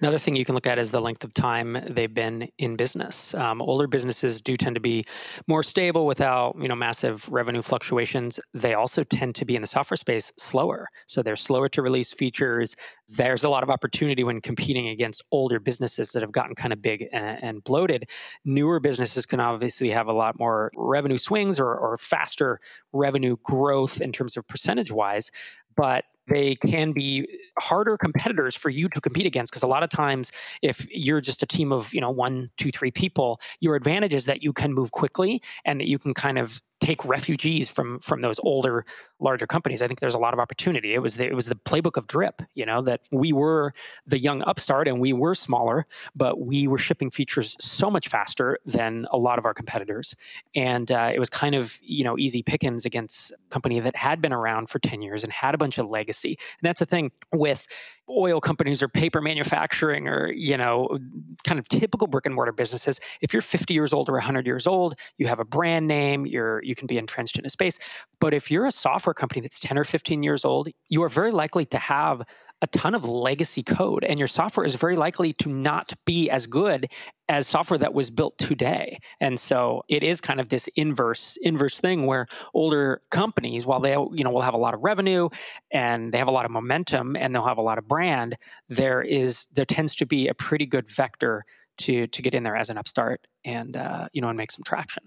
Another 0.02 0.18
thing 0.18 0.36
you 0.36 0.46
can 0.46 0.56
look 0.56 0.68
at 0.68 0.80
is 0.80 0.92
the 0.92 1.02
length 1.02 1.26
of 1.26 1.34
time 1.34 1.78
they've 1.90 2.14
been 2.14 2.48
in 2.58 2.78
business. 2.78 3.34
Um, 3.34 3.62
older 3.62 3.86
businesses 3.86 4.40
do 4.40 4.56
tend 4.56 4.76
to 4.76 4.80
be 4.80 5.06
more 5.48 5.62
stable 5.62 6.06
without 6.06 6.56
you 6.60 6.70
know 6.70 6.76
massive 6.76 7.28
revenue 7.30 7.62
fluctuations. 7.62 8.40
They 8.54 8.76
also 8.76 9.04
tend 9.04 9.36
to 9.36 9.46
be 9.46 9.56
in 9.56 9.62
the 9.62 9.68
software 9.68 9.98
space 9.98 10.32
slower, 10.38 10.88
so 11.08 11.22
they're 11.22 11.36
slower 11.36 11.68
to 11.70 11.82
release 11.82 12.14
features. 12.14 12.76
There's 13.10 13.44
a 13.44 13.50
lot 13.50 13.64
of 13.64 13.70
opportunity 13.70 14.24
when 14.24 14.40
competing 14.40 14.88
against 14.88 15.24
older 15.32 15.60
businesses 15.60 16.12
that 16.14 16.22
have 16.22 16.32
gotten 16.32 16.56
kind 16.56 16.72
of 16.72 16.82
big 16.82 17.08
and, 17.12 17.44
and 17.44 17.64
bloated. 17.64 18.10
Newer 18.46 18.80
businesses 18.80 19.26
can 19.26 19.42
obviously 19.42 19.90
have 19.90 20.08
a 20.08 20.14
lot 20.14 20.40
more 20.40 20.72
revenue 20.78 21.18
swings 21.18 21.60
or, 21.60 21.76
or 21.76 21.98
faster 21.98 22.62
revenue 22.94 23.36
growth 23.44 24.00
in 24.00 24.14
terms 24.14 24.38
of 24.38 24.48
percentage 24.48 24.92
wise, 24.92 25.30
but 25.76 26.06
they 26.30 26.56
can 26.56 26.92
be 26.92 27.28
harder 27.58 27.98
competitors 27.98 28.56
for 28.56 28.70
you 28.70 28.88
to 28.90 29.02
compete 29.02 29.26
against 29.26 29.52
because 29.52 29.64
a 29.64 29.68
lot 29.68 29.84
of 29.84 29.90
times 29.90 30.32
if 30.62 30.88
you're 30.90 31.22
just 31.22 31.44
a 31.44 31.46
team 31.46 31.72
of 31.72 31.94
you 31.94 32.02
know 32.02 32.10
one 32.10 32.50
two 32.58 32.72
three 32.72 32.92
people 32.92 33.40
your 33.60 33.76
advantage 33.76 34.14
is 34.14 34.26
that 34.26 34.42
you 34.44 34.54
can 34.54 34.74
move 34.74 34.92
quickly 34.92 35.42
and 35.66 35.80
that 35.80 35.88
you 35.88 36.00
can 36.00 36.14
kind 36.14 36.38
of 36.38 36.62
take 36.90 37.06
refugees 37.06 37.70
from 37.70 38.00
from 38.00 38.22
those 38.22 38.40
older 38.40 38.86
larger 39.20 39.48
companies 39.48 39.82
i 39.82 39.88
think 39.88 40.00
there's 40.00 40.16
a 40.16 40.24
lot 40.26 40.34
of 40.34 40.40
opportunity. 40.40 40.94
It 40.94 41.02
was 41.02 41.16
the, 41.16 41.26
it 41.26 41.36
was 41.36 41.48
the 41.48 41.56
playbook 41.56 41.98
of 41.98 42.08
drip 42.08 42.42
you 42.56 42.66
know 42.66 42.82
that 42.90 43.02
we 43.12 43.32
were 43.34 43.74
the 44.08 44.20
young 44.20 44.42
upstart 44.44 44.88
and 44.88 45.00
we 45.00 45.14
were 45.14 45.36
smaller 45.36 45.86
but 46.16 46.40
we 46.40 46.68
were 46.68 46.78
shipping 46.78 47.10
features 47.12 47.56
so 47.60 47.90
much 47.90 48.08
faster 48.08 48.58
than 48.66 49.06
a 49.12 49.18
lot 49.18 49.38
of 49.40 49.46
our 49.46 49.54
competitors. 49.54 50.16
And 50.56 50.92
uh, 50.92 51.12
it 51.14 51.20
was 51.20 51.30
kind 51.30 51.56
of 51.56 51.78
you 51.82 52.04
know 52.04 52.18
easy 52.18 52.44
pickings 52.44 52.86
against 52.86 53.32
a 53.32 53.36
company 53.50 53.80
that 53.80 53.96
had 53.96 54.22
been 54.22 54.34
around 54.34 54.70
for 54.70 54.80
10 54.80 55.02
years 55.02 55.24
and 55.24 55.32
had 55.32 55.54
a 55.56 55.58
bunch 55.58 55.78
of 55.78 55.88
legacy. 55.88 56.30
And 56.30 56.68
that's 56.68 56.80
the 56.80 56.86
thing 56.86 57.12
with 57.34 57.68
oil 58.10 58.42
companies 58.42 58.82
or 58.82 58.88
paper 58.88 59.22
manufacturing 59.22 60.08
or 60.08 60.32
you 60.32 60.58
know 60.58 60.98
kind 61.44 61.60
of 61.60 61.68
typical 61.68 62.08
brick 62.08 62.26
and 62.26 62.36
mortar 62.36 62.52
businesses 62.52 63.00
if 63.22 63.34
you're 63.34 63.42
50 63.42 63.74
years 63.74 63.94
old 63.94 64.10
or 64.10 64.14
100 64.14 64.46
years 64.46 64.68
old 64.68 64.96
you 65.18 65.28
have 65.28 65.40
a 65.40 65.46
brand 65.46 65.88
name 65.88 66.26
you're 66.26 66.62
you 66.64 66.76
can 66.76 66.88
be 66.88 66.98
entrenched 66.98 67.38
in 67.38 67.46
a 67.46 67.50
space. 67.50 67.78
But 68.20 68.34
if 68.34 68.52
you're 68.52 68.66
a 68.66 68.72
software 68.72 69.14
company 69.14 69.42
that's 69.42 69.60
10 69.60 69.78
or 69.78 69.84
15 69.84 70.24
years 70.24 70.44
old 70.46 70.70
you 70.90 71.04
are 71.04 71.10
very 71.10 71.32
likely 71.32 71.66
to 71.68 71.78
have 71.78 72.22
a 72.62 72.68
ton 72.68 72.94
of 72.94 73.08
legacy 73.08 73.64
code 73.64 74.04
and 74.04 74.20
your 74.20 74.28
software 74.28 74.66
is 74.66 74.76
very 74.76 74.96
likely 74.96 75.34
to 75.34 75.50
not 75.50 75.94
be 76.06 76.30
as 76.30 76.46
good 76.46 76.90
as 77.30 77.48
software 77.48 77.78
that 77.78 77.94
was 77.94 78.12
built 78.12 78.38
today. 78.38 79.00
And 79.22 79.40
so 79.40 79.84
it 79.88 80.04
is 80.04 80.20
kind 80.20 80.40
of 80.40 80.50
this 80.50 80.68
inverse 80.76 81.38
inverse 81.42 81.80
thing 81.80 82.06
where 82.06 82.28
older 82.54 83.02
companies 83.12 83.66
while 83.66 83.80
they 83.80 83.92
you 83.92 84.24
know 84.24 84.32
will 84.32 84.42
have 84.42 84.54
a 84.54 84.58
lot 84.58 84.74
of 84.74 84.82
revenue 84.84 85.30
and 85.72 86.14
they 86.14 86.18
have 86.18 86.28
a 86.28 86.32
lot 86.32 86.46
of 86.46 86.52
momentum 86.52 87.16
and 87.16 87.34
they'll 87.34 87.46
have 87.46 87.58
a 87.58 87.62
lot 87.62 87.78
of 87.78 87.88
brand 87.88 88.36
there 88.68 89.02
is 89.02 89.46
there 89.54 89.66
tends 89.66 89.96
to 89.96 90.06
be 90.06 90.28
a 90.28 90.34
pretty 90.34 90.66
good 90.66 90.90
vector 90.90 91.46
to 91.80 92.08
to 92.08 92.22
get 92.22 92.34
in 92.34 92.44
there 92.44 92.56
as 92.56 92.70
an 92.70 92.78
upstart 92.78 93.26
and 93.46 93.76
uh, 93.76 94.08
you 94.14 94.22
know 94.22 94.30
and 94.30 94.38
make 94.38 94.52
some 94.52 94.64
traction. 94.64 95.04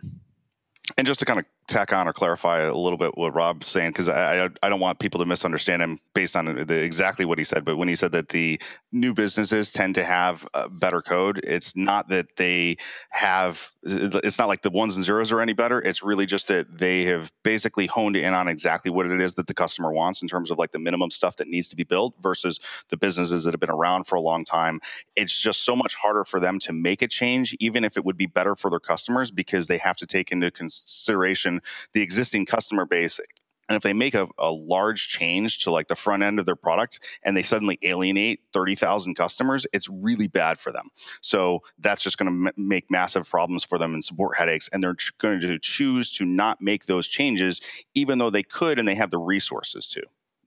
And 0.99 1.07
just 1.07 1.21
to 1.21 1.27
kind 1.27 1.39
of 1.39 1.47
tack 1.69 1.93
on 1.93 2.09
or 2.09 2.13
clarify 2.13 2.61
a 2.61 2.75
little 2.75 2.99
bit 2.99 3.17
what 3.17 3.35
Rob's 3.35 3.69
saying 3.69 3.91
because 3.91 4.09
I, 4.09 4.49
I 4.63 4.69
don't 4.69 4.81
want 4.81 4.99
people 4.99 5.21
to 5.21 5.27
misunderstand 5.27 5.83
him 5.83 6.01
based 6.15 6.37
on 6.37 6.47
the, 6.47 6.83
exactly 6.83 7.25
what 7.25 7.39
he 7.39 7.45
said. 7.45 7.65
But 7.65 7.77
when 7.77 7.89
he 7.89 7.95
said 7.95 8.13
that 8.13 8.31
the 8.31 8.61
new 8.91 9.15
businesses 9.15 9.71
tend 9.71 9.95
to 9.95 10.05
have 10.05 10.47
uh, 10.55 10.69
better 10.69 11.01
code, 11.01 11.41
it's 11.45 11.75
not 11.77 12.09
that 12.09 12.37
they 12.37 12.77
have. 13.11 13.71
It's 13.85 14.39
not 14.39 14.49
like 14.49 14.63
the 14.63 14.71
ones 14.71 14.97
and 14.97 15.05
zeros 15.05 15.33
are 15.33 15.41
any 15.41 15.53
better. 15.53 15.81
It's 15.81 16.03
really 16.03 16.27
just 16.27 16.49
that 16.49 16.79
they 16.79 17.05
have 17.05 17.33
basically 17.43 17.87
honed 17.87 18.17
in 18.17 18.33
on 18.33 18.49
exactly 18.49 18.91
what 18.91 19.07
it 19.07 19.21
is 19.21 19.35
that 19.35 19.47
the 19.47 19.55
customer 19.55 19.93
wants 19.93 20.23
in 20.23 20.29
terms 20.29 20.51
of 20.51 20.59
like 20.59 20.73
the 20.73 20.79
minimum 20.79 21.11
stuff 21.11 21.37
that 21.37 21.49
needs 21.49 21.69
to 21.69 21.77
be 21.77 21.85
built 21.85 22.15
versus 22.21 22.61
the 22.91 22.97
businesses 22.97 23.45
that 23.45 23.53
have 23.53 23.61
been 23.61 23.71
around 23.71 24.07
for 24.07 24.17
a 24.17 24.21
long 24.21 24.45
time. 24.45 24.81
It's 25.17 25.37
just 25.37 25.65
so 25.65 25.75
much 25.75 25.95
harder 25.95 26.25
for 26.25 26.39
them 26.39 26.59
to 26.61 26.73
make 26.73 27.03
a 27.03 27.09
change, 27.09 27.57
even 27.61 27.85
if 27.85 27.97
it 27.97 28.05
would 28.05 28.17
be 28.17 28.27
better 28.27 28.55
for 28.55 28.71
their 28.71 28.81
customers, 28.81 29.31
because 29.31 29.67
they 29.67 29.79
have 29.79 29.97
to 29.97 30.07
take 30.07 30.31
into 30.33 30.51
consideration 30.51 31.52
the 31.93 32.03
existing 32.03 32.47
customer 32.47 32.87
base 32.87 33.21
and 33.73 33.77
if 33.77 33.83
they 33.83 33.93
make 33.93 34.15
a, 34.15 34.29
a, 34.39 34.51
large 34.51 35.09
change 35.09 35.65
to 35.65 35.71
like 35.71 35.89
the 35.89 35.97
front 35.97 36.23
end 36.23 36.39
of 36.39 36.47
their 36.47 36.57
product 36.57 37.01
and 37.23 37.37
they 37.37 37.43
suddenly 37.43 37.79
alienate 37.83 38.41
30,000 38.53 39.15
customers, 39.15 39.67
it's 39.73 39.89
really 39.89 40.27
bad 40.27 40.59
for 40.59 40.73
them. 40.73 40.89
So 41.21 41.61
that's 41.79 42.03
just 42.03 42.19
going 42.19 42.27
to 42.27 42.51
m- 42.51 42.55
make 42.69 42.91
massive 42.91 43.29
problems 43.31 43.65
for 43.65 43.79
them 43.79 43.95
and 43.95 44.05
support 44.05 44.37
headaches. 44.37 44.69
And 44.73 44.83
they're 44.83 44.95
ch- 44.95 45.17
going 45.19 45.41
to 45.41 45.59
choose 45.59 46.11
to 46.13 46.27
not 46.27 46.61
make 46.61 46.87
those 46.87 47.09
changes, 47.09 47.61
even 47.95 48.19
though 48.19 48.31
they 48.31 48.43
could 48.43 48.79
and 48.79 48.87
they 48.87 48.95
have 48.95 49.11
the 49.11 49.19
resources 49.19 49.87
to. 49.89 50.03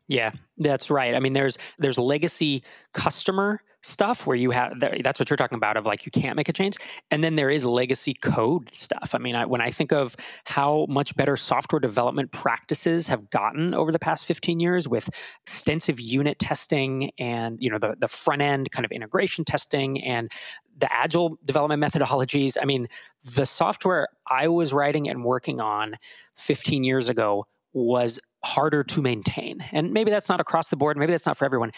Yeah, 0.08 0.32
that's 0.60 0.91
right. 0.91 1.15
I 1.15 1.20
mean, 1.20 1.34
there's 1.34 1.58
there's 1.80 1.98
legacy 1.98 2.63
customer 2.94 3.62
stuff 3.86 4.26
where 4.26 4.36
you 4.36 4.50
have 4.50 4.74
that's 5.04 5.19
what 5.19 5.30
you're 5.30 5.38
talking 5.38 5.58
about 5.58 5.78
of 5.78 5.86
like 5.86 6.08
you 6.08 6.12
can't 6.12 6.36
make 6.36 6.50
a 6.50 6.54
change 6.54 6.76
and 7.12 7.24
then 7.24 7.36
there 7.36 7.52
is 7.52 7.63
legacy 7.63 8.15
code 8.15 8.67
stuff 8.74 9.12
i 9.13 9.19
mean 9.19 9.36
I, 9.36 9.45
when 9.45 9.62
i 9.62 9.69
think 9.69 9.91
of 9.91 10.15
how 10.45 10.88
much 10.89 11.15
better 11.15 11.38
software 11.38 11.80
development 11.80 12.32
practices 12.32 13.08
have 13.08 13.30
gotten 13.30 13.76
over 13.76 13.91
the 13.91 14.00
past 14.00 14.26
15 14.26 14.60
years 14.60 14.88
with 14.88 15.08
extensive 15.45 16.00
unit 16.00 16.39
testing 16.39 17.12
and 17.19 17.62
you 17.62 17.69
know 17.69 17.78
the, 17.78 17.95
the 18.00 18.08
front 18.08 18.41
end 18.41 18.71
kind 18.71 18.86
of 18.86 18.91
integration 18.91 19.45
testing 19.45 20.04
and 20.04 20.32
the 20.80 20.91
agile 20.91 21.38
development 21.45 21.84
methodologies 21.84 22.58
i 22.60 22.65
mean 22.65 22.88
the 23.36 23.45
software 23.45 24.08
i 24.32 24.48
was 24.48 24.74
writing 24.74 25.08
and 25.08 25.24
working 25.24 25.62
on 25.62 25.95
15 26.38 26.84
years 26.84 27.08
ago 27.08 27.45
was 27.74 28.19
harder 28.45 28.84
to 28.84 29.02
maintain. 29.02 29.60
And 29.71 29.91
maybe 29.91 30.12
that's 30.12 30.30
not 30.30 30.39
across 30.39 30.69
the 30.69 30.78
board, 30.78 30.98
maybe 30.98 31.12
that's 31.12 31.26
not 31.26 31.36
for 31.36 31.45
everyone, 31.45 31.71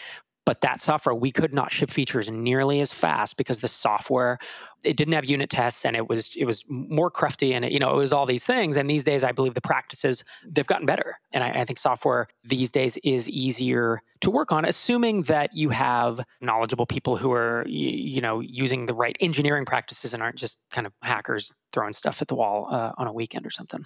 but 0.48 0.62
that 0.62 0.80
software 0.80 1.14
we 1.14 1.30
could 1.30 1.52
not 1.52 1.70
ship 1.70 1.90
features 1.90 2.30
nearly 2.30 2.80
as 2.80 2.90
fast 2.90 3.36
because 3.36 3.58
the 3.58 3.68
software 3.68 4.38
it 4.82 4.96
didn't 4.96 5.12
have 5.12 5.26
unit 5.26 5.50
tests 5.50 5.84
and 5.84 5.94
it 5.94 6.08
was 6.08 6.34
it 6.36 6.46
was 6.46 6.64
more 6.68 7.10
crufty 7.10 7.52
and 7.52 7.66
it, 7.66 7.72
you 7.72 7.78
know 7.78 7.92
it 7.92 7.98
was 7.98 8.14
all 8.14 8.24
these 8.24 8.46
things. 8.46 8.78
And 8.78 8.88
these 8.88 9.04
days 9.04 9.24
i 9.24 9.30
believe 9.30 9.52
the 9.52 9.60
practices 9.60 10.24
they've 10.46 10.66
gotten 10.66 10.86
better. 10.86 11.20
And 11.34 11.44
I, 11.44 11.50
I 11.50 11.64
think 11.66 11.78
software 11.78 12.28
these 12.44 12.70
days 12.70 12.96
is 13.04 13.28
easier 13.28 14.00
to 14.22 14.30
work 14.30 14.50
on 14.50 14.64
assuming 14.64 15.24
that 15.24 15.54
you 15.54 15.68
have 15.68 16.18
knowledgeable 16.40 16.86
people 16.86 17.18
who 17.18 17.30
are 17.30 17.62
you 17.68 18.22
know 18.22 18.40
using 18.40 18.86
the 18.86 18.94
right 18.94 19.18
engineering 19.20 19.66
practices 19.66 20.14
and 20.14 20.22
aren't 20.22 20.36
just 20.36 20.60
kind 20.70 20.86
of 20.86 20.94
hackers 21.02 21.52
throwing 21.74 21.92
stuff 21.92 22.22
at 22.22 22.28
the 22.28 22.34
wall 22.34 22.68
uh, 22.70 22.92
on 22.96 23.06
a 23.06 23.12
weekend 23.12 23.44
or 23.44 23.50
something 23.50 23.84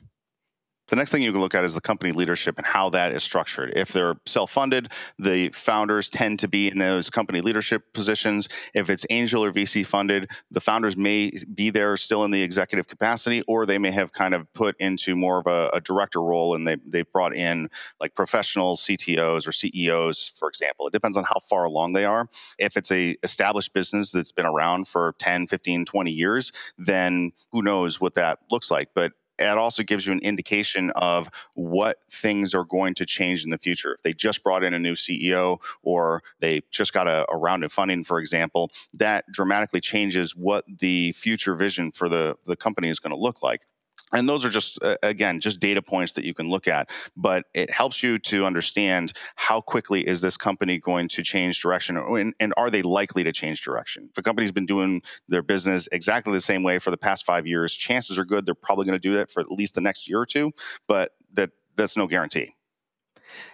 the 0.93 0.97
next 0.97 1.11
thing 1.11 1.23
you 1.23 1.33
can 1.33 1.41
look 1.41 1.55
at 1.55 1.65
is 1.65 1.73
the 1.73 1.81
company 1.81 2.13
leadership 2.13 2.59
and 2.59 2.67
how 2.67 2.91
that 2.91 3.13
is 3.13 3.23
structured. 3.23 3.73
If 3.75 3.93
they're 3.93 4.15
self 4.27 4.53
funded, 4.53 4.93
the 5.19 5.49
founders 5.49 6.11
tend 6.11 6.41
to 6.41 6.49
be 6.49 6.69
in 6.69 6.77
those 6.77 7.09
company 7.09 7.41
leadership 7.41 7.95
positions. 7.95 8.51
If 8.75 8.91
it's 8.91 9.07
angel 9.09 9.43
or 9.43 9.51
VC 9.55 9.87
funded, 9.87 10.31
the 10.51 10.61
founders 10.61 10.95
may 10.95 11.33
be 11.55 11.71
there 11.71 11.97
still 11.97 12.25
in 12.25 12.31
the 12.31 12.43
executive 12.43 12.89
capacity, 12.89 13.43
or 13.49 13.65
they 13.65 13.79
may 13.79 13.91
have 13.91 14.13
kind 14.13 14.35
of 14.35 14.53
put 14.53 14.77
into 14.81 15.17
more 15.17 15.39
of 15.39 15.47
a, 15.47 15.71
a 15.73 15.81
director 15.81 16.21
role 16.21 16.55
and 16.55 16.69
they, 16.69 16.77
they've 16.87 17.11
brought 17.11 17.35
in 17.35 17.71
like 17.99 18.15
professional 18.15 18.77
CTOs 18.77 19.49
or 19.49 19.53
CEOs, 19.53 20.35
for 20.39 20.47
example. 20.51 20.89
It 20.89 20.93
depends 20.93 21.17
on 21.17 21.25
how 21.25 21.41
far 21.49 21.65
along 21.65 21.95
they 21.95 22.05
are. 22.05 22.29
If 22.59 22.77
it's 22.77 22.93
a 22.93 23.17
established 23.23 23.73
business 23.73 24.11
that's 24.11 24.33
been 24.33 24.45
around 24.45 24.89
for 24.89 25.15
10, 25.21 25.47
15, 25.47 25.87
20 25.87 26.11
years, 26.11 26.53
then 26.77 27.33
who 27.51 27.63
knows 27.63 27.99
what 27.99 28.17
that 28.17 28.41
looks 28.51 28.71
like. 28.71 28.91
But 28.95 29.13
it 29.51 29.59
also 29.59 29.83
gives 29.83 30.07
you 30.07 30.13
an 30.13 30.21
indication 30.21 30.91
of 30.97 31.31
what 31.55 32.03
things 32.11 32.55
are 32.55 32.65
going 32.65 32.95
to 32.95 33.07
change 33.07 33.45
in 33.45 33.51
the 33.51 33.59
future. 33.59 33.95
If 33.95 34.03
they 34.03 34.15
just 34.15 34.43
brought 34.43 34.65
in 34.65 34.75
a 34.75 34.79
new 34.79 34.95
CEO 34.95 35.59
or 35.83 36.23
they 36.41 36.63
just 36.71 36.93
got 36.93 37.07
a, 37.07 37.27
a 37.31 37.37
round 37.37 37.65
of 37.65 37.73
funding, 37.73 38.05
for 38.05 38.19
example, 38.19 38.71
that 38.95 39.25
dramatically 39.33 39.81
changes 39.81 40.37
what 40.37 40.65
the 40.79 41.13
future 41.13 41.55
vision 41.55 41.93
for 41.93 42.09
the, 42.09 42.37
the 42.47 42.57
company 42.57 42.89
is 42.89 42.99
going 42.99 43.13
to 43.13 43.21
look 43.21 43.43
like 43.43 43.67
and 44.13 44.29
those 44.29 44.45
are 44.45 44.51
just 44.51 44.79
uh, 44.83 44.97
again 45.03 45.41
just 45.41 45.61
data 45.61 45.83
points 45.83 46.13
that 46.13 46.25
you 46.25 46.35
can 46.35 46.49
look 46.49 46.69
at 46.69 46.89
but 47.17 47.45
it 47.55 47.71
helps 47.71 48.03
you 48.03 48.19
to 48.19 48.45
understand 48.45 49.13
how 49.37 49.61
quickly 49.61 50.07
is 50.07 50.21
this 50.21 50.37
company 50.37 50.79
going 50.79 51.09
to 51.09 51.23
change 51.23 51.61
direction 51.61 51.97
and, 51.97 52.35
and, 52.41 52.53
are 52.57 52.71
they 52.71 52.83
likely 52.83 53.25
to 53.25 53.33
change 53.33 53.63
direction 53.63 54.09
if 54.11 54.19
a 54.19 54.23
company's 54.23 54.53
been 54.53 54.67
doing 54.67 55.03
their 55.29 55.43
business 55.43 55.89
exactly 55.93 56.33
the 56.33 56.41
same 56.41 56.63
way 56.63 56.79
for 56.79 56.91
the 56.91 56.97
past 56.97 57.25
five 57.25 57.47
years 57.47 57.73
chances 57.73 58.19
are 58.19 58.25
good 58.25 58.47
they're 58.47 58.55
probably 58.55 58.85
going 58.85 58.99
to 58.99 58.99
do 58.99 59.15
that 59.15 59.31
for 59.31 59.41
at 59.41 59.51
least 59.51 59.75
the 59.75 59.81
next 59.81 60.09
year 60.09 60.21
or 60.21 60.27
two 60.27 60.53
but 60.87 61.13
that 61.33 61.51
that's 61.77 61.97
no 61.97 62.07
guarantee 62.07 62.55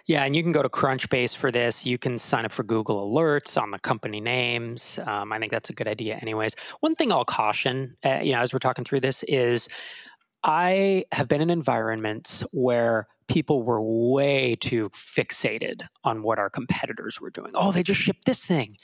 yeah, 0.05 0.23
and 0.23 0.35
you 0.35 0.43
can 0.43 0.51
go 0.51 0.61
to 0.61 0.69
Crunchbase 0.69 1.35
for 1.35 1.51
this. 1.51 1.85
You 1.85 1.97
can 1.97 2.17
sign 2.19 2.45
up 2.45 2.51
for 2.51 2.63
Google 2.63 3.09
Alerts 3.09 3.61
on 3.61 3.71
the 3.71 3.79
company 3.79 4.19
names. 4.19 4.99
Um, 5.05 5.31
I 5.31 5.39
think 5.39 5.51
that's 5.51 5.69
a 5.69 5.73
good 5.73 5.87
idea, 5.87 6.15
anyways. 6.15 6.55
One 6.79 6.95
thing 6.95 7.11
I'll 7.11 7.25
caution, 7.25 7.95
uh, 8.03 8.19
you 8.21 8.33
know, 8.33 8.39
as 8.39 8.53
we're 8.53 8.59
talking 8.59 8.83
through 8.83 9.01
this, 9.01 9.23
is 9.23 9.67
I 10.43 11.05
have 11.11 11.27
been 11.27 11.41
in 11.41 11.49
environments 11.49 12.41
where 12.51 13.07
people 13.27 13.63
were 13.63 13.81
way 13.81 14.55
too 14.59 14.89
fixated 14.89 15.83
on 16.03 16.23
what 16.23 16.39
our 16.39 16.49
competitors 16.49 17.21
were 17.21 17.29
doing. 17.29 17.51
Oh, 17.53 17.71
they 17.71 17.83
just 17.83 18.01
shipped 18.01 18.25
this 18.25 18.43
thing. 18.43 18.77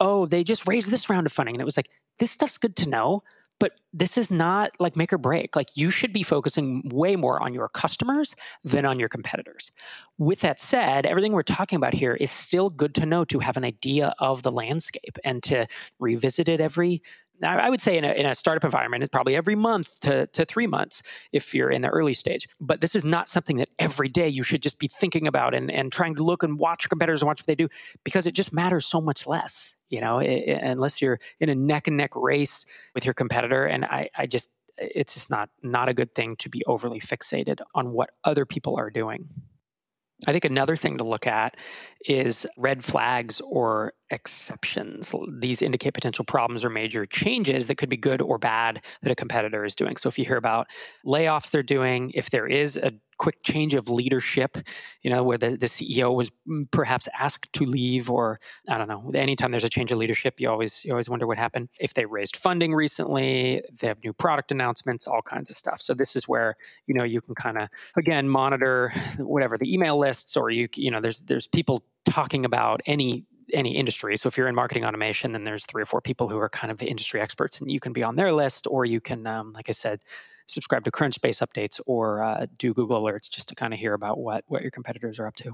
Oh, 0.00 0.26
they 0.26 0.44
just 0.44 0.68
raised 0.68 0.90
this 0.90 1.10
round 1.10 1.26
of 1.26 1.32
funding. 1.32 1.54
And 1.54 1.62
it 1.62 1.64
was 1.64 1.76
like, 1.76 1.90
this 2.18 2.30
stuff's 2.30 2.58
good 2.58 2.76
to 2.76 2.88
know, 2.88 3.22
but 3.58 3.72
this 3.92 4.16
is 4.16 4.30
not 4.30 4.70
like 4.78 4.96
make 4.96 5.12
or 5.12 5.18
break. 5.18 5.56
Like 5.56 5.76
you 5.76 5.90
should 5.90 6.12
be 6.12 6.22
focusing 6.22 6.88
way 6.92 7.16
more 7.16 7.42
on 7.42 7.54
your 7.54 7.68
customers 7.68 8.36
than 8.62 8.84
on 8.84 9.00
your 9.00 9.08
competitors. 9.08 9.72
With 10.16 10.40
that 10.40 10.60
said, 10.60 11.06
everything 11.06 11.32
we're 11.32 11.42
talking 11.42 11.76
about 11.76 11.94
here 11.94 12.14
is 12.14 12.30
still 12.30 12.70
good 12.70 12.94
to 12.96 13.06
know 13.06 13.24
to 13.24 13.40
have 13.40 13.56
an 13.56 13.64
idea 13.64 14.14
of 14.20 14.42
the 14.42 14.52
landscape 14.52 15.18
and 15.24 15.42
to 15.44 15.66
revisit 15.98 16.48
it 16.48 16.60
every 16.60 17.02
I 17.42 17.70
would 17.70 17.80
say 17.80 17.96
in 17.96 18.04
a, 18.04 18.12
in 18.12 18.26
a 18.26 18.34
startup 18.34 18.64
environment, 18.64 19.02
it's 19.02 19.10
probably 19.10 19.36
every 19.36 19.54
month 19.54 20.00
to, 20.00 20.26
to 20.28 20.44
three 20.44 20.66
months 20.66 21.02
if 21.32 21.54
you're 21.54 21.70
in 21.70 21.82
the 21.82 21.88
early 21.88 22.14
stage. 22.14 22.48
But 22.60 22.80
this 22.80 22.94
is 22.94 23.04
not 23.04 23.28
something 23.28 23.58
that 23.58 23.68
every 23.78 24.08
day 24.08 24.28
you 24.28 24.42
should 24.42 24.62
just 24.62 24.78
be 24.78 24.88
thinking 24.88 25.26
about 25.26 25.54
and, 25.54 25.70
and 25.70 25.92
trying 25.92 26.14
to 26.16 26.22
look 26.22 26.42
and 26.42 26.58
watch 26.58 26.88
competitors 26.88 27.22
and 27.22 27.26
watch 27.26 27.40
what 27.40 27.46
they 27.46 27.54
do 27.54 27.68
because 28.04 28.26
it 28.26 28.32
just 28.32 28.52
matters 28.52 28.86
so 28.86 29.00
much 29.00 29.26
less, 29.26 29.76
you 29.88 30.00
know, 30.00 30.18
it, 30.18 30.30
it, 30.30 30.62
unless 30.62 31.00
you're 31.00 31.20
in 31.40 31.48
a 31.48 31.54
neck 31.54 31.86
and 31.86 31.96
neck 31.96 32.10
race 32.14 32.66
with 32.94 33.04
your 33.04 33.14
competitor. 33.14 33.66
And 33.66 33.84
I, 33.84 34.10
I 34.16 34.26
just, 34.26 34.50
it's 34.76 35.14
just 35.14 35.30
not, 35.30 35.50
not 35.62 35.88
a 35.88 35.94
good 35.94 36.14
thing 36.14 36.36
to 36.36 36.48
be 36.48 36.64
overly 36.66 37.00
fixated 37.00 37.58
on 37.74 37.92
what 37.92 38.10
other 38.24 38.46
people 38.46 38.76
are 38.76 38.90
doing. 38.90 39.28
I 40.26 40.32
think 40.32 40.44
another 40.44 40.76
thing 40.76 40.98
to 40.98 41.04
look 41.04 41.26
at 41.26 41.56
is 42.04 42.44
red 42.56 42.84
flags 42.84 43.40
or 43.40 43.92
exceptions. 44.10 45.14
These 45.40 45.62
indicate 45.62 45.94
potential 45.94 46.24
problems 46.24 46.64
or 46.64 46.70
major 46.70 47.06
changes 47.06 47.68
that 47.68 47.76
could 47.76 47.88
be 47.88 47.96
good 47.96 48.20
or 48.20 48.38
bad 48.38 48.82
that 49.02 49.12
a 49.12 49.14
competitor 49.14 49.64
is 49.64 49.76
doing. 49.76 49.96
So 49.96 50.08
if 50.08 50.18
you 50.18 50.24
hear 50.24 50.36
about 50.36 50.66
layoffs 51.06 51.50
they're 51.50 51.62
doing, 51.62 52.10
if 52.14 52.30
there 52.30 52.46
is 52.46 52.76
a 52.76 52.92
quick 53.18 53.42
change 53.42 53.74
of 53.74 53.88
leadership, 53.88 54.56
you 55.02 55.10
know, 55.10 55.22
where 55.22 55.38
the, 55.38 55.56
the 55.56 55.66
CEO 55.66 56.14
was 56.14 56.30
perhaps 56.70 57.08
asked 57.18 57.52
to 57.52 57.64
leave, 57.64 58.08
or 58.08 58.40
I 58.68 58.78
don't 58.78 58.88
know, 58.88 59.10
anytime 59.14 59.50
there's 59.50 59.64
a 59.64 59.68
change 59.68 59.92
of 59.92 59.98
leadership, 59.98 60.40
you 60.40 60.48
always 60.48 60.84
you 60.84 60.92
always 60.92 61.08
wonder 61.08 61.26
what 61.26 61.38
happened. 61.38 61.68
If 61.80 61.94
they 61.94 62.06
raised 62.06 62.36
funding 62.36 62.74
recently, 62.74 63.62
they 63.80 63.88
have 63.88 64.02
new 64.02 64.12
product 64.12 64.50
announcements, 64.52 65.06
all 65.06 65.22
kinds 65.22 65.50
of 65.50 65.56
stuff. 65.56 65.82
So 65.82 65.94
this 65.94 66.16
is 66.16 66.26
where, 66.26 66.56
you 66.86 66.94
know, 66.94 67.04
you 67.04 67.20
can 67.20 67.34
kind 67.34 67.58
of 67.58 67.68
again 67.96 68.28
monitor 68.28 68.92
whatever 69.18 69.58
the 69.58 69.72
email 69.72 69.98
lists 69.98 70.36
or 70.36 70.50
you 70.50 70.68
you 70.74 70.90
know, 70.90 71.00
there's 71.00 71.20
there's 71.22 71.46
people 71.46 71.84
talking 72.04 72.44
about 72.44 72.80
any 72.86 73.24
any 73.52 73.76
industry. 73.76 74.16
So 74.16 74.28
if 74.28 74.36
you're 74.36 74.48
in 74.48 74.54
marketing 74.54 74.84
automation, 74.84 75.32
then 75.32 75.44
there's 75.44 75.64
three 75.64 75.82
or 75.82 75.86
four 75.86 76.00
people 76.00 76.28
who 76.28 76.38
are 76.38 76.48
kind 76.48 76.70
of 76.70 76.82
industry 76.82 77.20
experts, 77.20 77.60
and 77.60 77.70
you 77.70 77.80
can 77.80 77.92
be 77.92 78.02
on 78.02 78.16
their 78.16 78.32
list, 78.32 78.66
or 78.68 78.84
you 78.84 79.00
can, 79.00 79.26
um, 79.26 79.52
like 79.52 79.68
I 79.68 79.72
said, 79.72 80.00
subscribe 80.48 80.84
to 80.84 80.90
Crunchbase 80.90 81.46
updates 81.46 81.80
or 81.86 82.22
uh, 82.22 82.46
do 82.58 82.74
Google 82.74 83.02
alerts 83.02 83.30
just 83.30 83.48
to 83.48 83.54
kind 83.54 83.72
of 83.72 83.78
hear 83.78 83.94
about 83.94 84.18
what 84.18 84.44
what 84.48 84.62
your 84.62 84.70
competitors 84.70 85.18
are 85.18 85.26
up 85.26 85.36
to. 85.36 85.52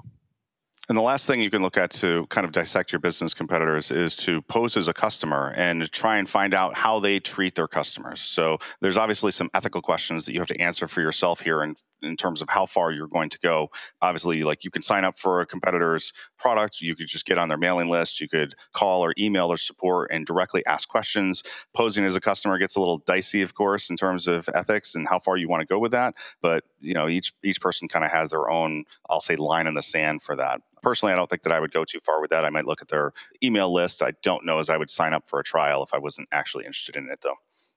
And 0.88 0.98
the 0.98 1.02
last 1.02 1.26
thing 1.26 1.40
you 1.40 1.50
can 1.50 1.62
look 1.62 1.78
at 1.78 1.90
to 1.92 2.26
kind 2.26 2.44
of 2.44 2.52
dissect 2.52 2.92
your 2.92 2.98
business 2.98 3.32
competitors 3.32 3.90
is 3.90 4.16
to 4.16 4.42
pose 4.42 4.76
as 4.76 4.86
a 4.86 4.92
customer 4.92 5.54
and 5.56 5.90
try 5.90 6.18
and 6.18 6.28
find 6.28 6.52
out 6.52 6.74
how 6.74 7.00
they 7.00 7.20
treat 7.20 7.54
their 7.54 7.68
customers. 7.68 8.20
So 8.20 8.58
there's 8.82 8.98
obviously 8.98 9.32
some 9.32 9.48
ethical 9.54 9.80
questions 9.80 10.26
that 10.26 10.34
you 10.34 10.40
have 10.40 10.48
to 10.48 10.60
answer 10.60 10.86
for 10.86 11.00
yourself 11.00 11.40
here 11.40 11.62
and 11.62 11.78
in 12.04 12.16
terms 12.16 12.42
of 12.42 12.48
how 12.48 12.66
far 12.66 12.92
you're 12.92 13.08
going 13.08 13.30
to 13.30 13.38
go. 13.38 13.70
Obviously, 14.02 14.42
like 14.42 14.64
you 14.64 14.70
can 14.70 14.82
sign 14.82 15.04
up 15.04 15.18
for 15.18 15.40
a 15.40 15.46
competitor's 15.46 16.12
product, 16.38 16.80
you 16.80 16.94
could 16.94 17.06
just 17.06 17.26
get 17.26 17.38
on 17.38 17.48
their 17.48 17.58
mailing 17.58 17.88
list, 17.88 18.20
you 18.20 18.28
could 18.28 18.54
call 18.72 19.04
or 19.04 19.14
email 19.18 19.48
their 19.48 19.56
support 19.56 20.10
and 20.12 20.26
directly 20.26 20.64
ask 20.66 20.88
questions. 20.88 21.42
Posing 21.74 22.04
as 22.04 22.16
a 22.16 22.20
customer 22.20 22.58
gets 22.58 22.76
a 22.76 22.80
little 22.80 22.98
dicey, 22.98 23.42
of 23.42 23.54
course, 23.54 23.90
in 23.90 23.96
terms 23.96 24.26
of 24.26 24.48
ethics 24.54 24.94
and 24.94 25.08
how 25.08 25.18
far 25.18 25.36
you 25.36 25.48
want 25.48 25.60
to 25.60 25.66
go 25.66 25.78
with 25.78 25.92
that. 25.92 26.14
But 26.40 26.64
you 26.80 26.94
know, 26.94 27.08
each 27.08 27.32
each 27.42 27.60
person 27.60 27.88
kind 27.88 28.04
of 28.04 28.10
has 28.10 28.30
their 28.30 28.50
own, 28.50 28.84
I'll 29.08 29.20
say, 29.20 29.36
line 29.36 29.66
in 29.66 29.74
the 29.74 29.82
sand 29.82 30.22
for 30.22 30.36
that 30.36 30.60
personally, 30.84 31.12
I 31.14 31.16
don't 31.16 31.28
think 31.28 31.42
that 31.42 31.52
I 31.52 31.58
would 31.58 31.72
go 31.72 31.84
too 31.84 31.98
far 32.04 32.20
with 32.20 32.30
that. 32.30 32.44
I 32.44 32.50
might 32.50 32.66
look 32.66 32.82
at 32.82 32.88
their 32.88 33.12
email 33.42 33.72
list. 33.72 34.02
I 34.02 34.12
don't 34.22 34.44
know 34.44 34.60
as 34.60 34.68
I 34.68 34.76
would 34.76 34.90
sign 34.90 35.14
up 35.14 35.28
for 35.28 35.40
a 35.40 35.44
trial 35.44 35.82
if 35.82 35.92
I 35.92 35.98
wasn't 35.98 36.28
actually 36.30 36.66
interested 36.66 36.94
in 36.94 37.08
it, 37.10 37.18
though. 37.22 37.34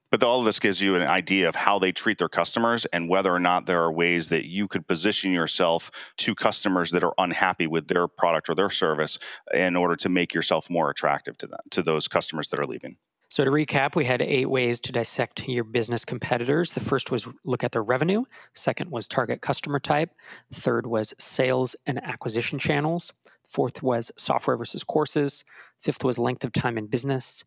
But 0.10 0.24
all 0.24 0.40
of 0.40 0.46
this 0.46 0.60
gives 0.60 0.82
you 0.82 0.96
an 0.96 1.02
idea 1.02 1.50
of 1.50 1.56
how 1.56 1.80
they 1.80 1.92
treat 1.92 2.18
their 2.18 2.30
customers 2.30 2.86
and 2.86 3.10
whether 3.10 3.34
or 3.34 3.40
not 3.40 3.66
there 3.66 3.82
are 3.84 3.92
ways 3.92 4.30
that 4.30 4.46
you 4.46 4.68
could 4.68 4.88
position 4.88 5.34
yourself 5.34 5.92
to 6.18 6.34
customers 6.34 6.92
that 6.92 7.04
are 7.04 7.14
unhappy 7.18 7.68
with 7.68 7.88
their 7.88 8.08
product 8.08 8.50
or 8.50 8.56
their 8.56 8.70
service 8.70 9.20
in 9.54 9.76
order 9.76 9.98
to 9.98 10.10
make 10.10 10.34
yourself 10.34 10.70
more 10.70 10.90
attractive 10.90 11.38
to 11.40 11.48
them, 11.48 11.60
to 11.72 11.84
those 11.84 12.08
customers 12.08 12.48
that 12.50 12.60
are 12.60 12.66
leaving. 12.66 12.96
So, 13.30 13.44
to 13.44 13.52
recap, 13.52 13.96
we 13.96 14.06
had 14.06 14.22
eight 14.22 14.50
ways 14.50 14.80
to 14.80 14.94
dissect 14.94 15.46
your 15.50 15.66
business 15.66 16.06
competitors. 16.06 16.72
The 16.72 16.80
first 16.80 17.12
was 17.12 17.28
look 17.44 17.62
at 17.62 17.74
their 17.74 17.84
revenue. 17.84 18.24
Second 18.54 18.90
was 18.90 19.06
target 19.06 19.42
customer 19.42 19.82
type. 19.82 20.12
Third 20.54 20.88
was 20.88 21.14
sales 21.18 21.76
and 21.86 22.02
acquisition 22.06 22.58
channels. 22.58 23.12
Fourth 23.50 23.84
was 23.84 24.14
software 24.16 24.56
versus 24.56 24.86
courses. 24.86 25.44
Fifth 25.82 26.06
was 26.06 26.18
length 26.18 26.46
of 26.46 26.54
time 26.54 26.78
in 26.78 26.88
business. 26.88 27.44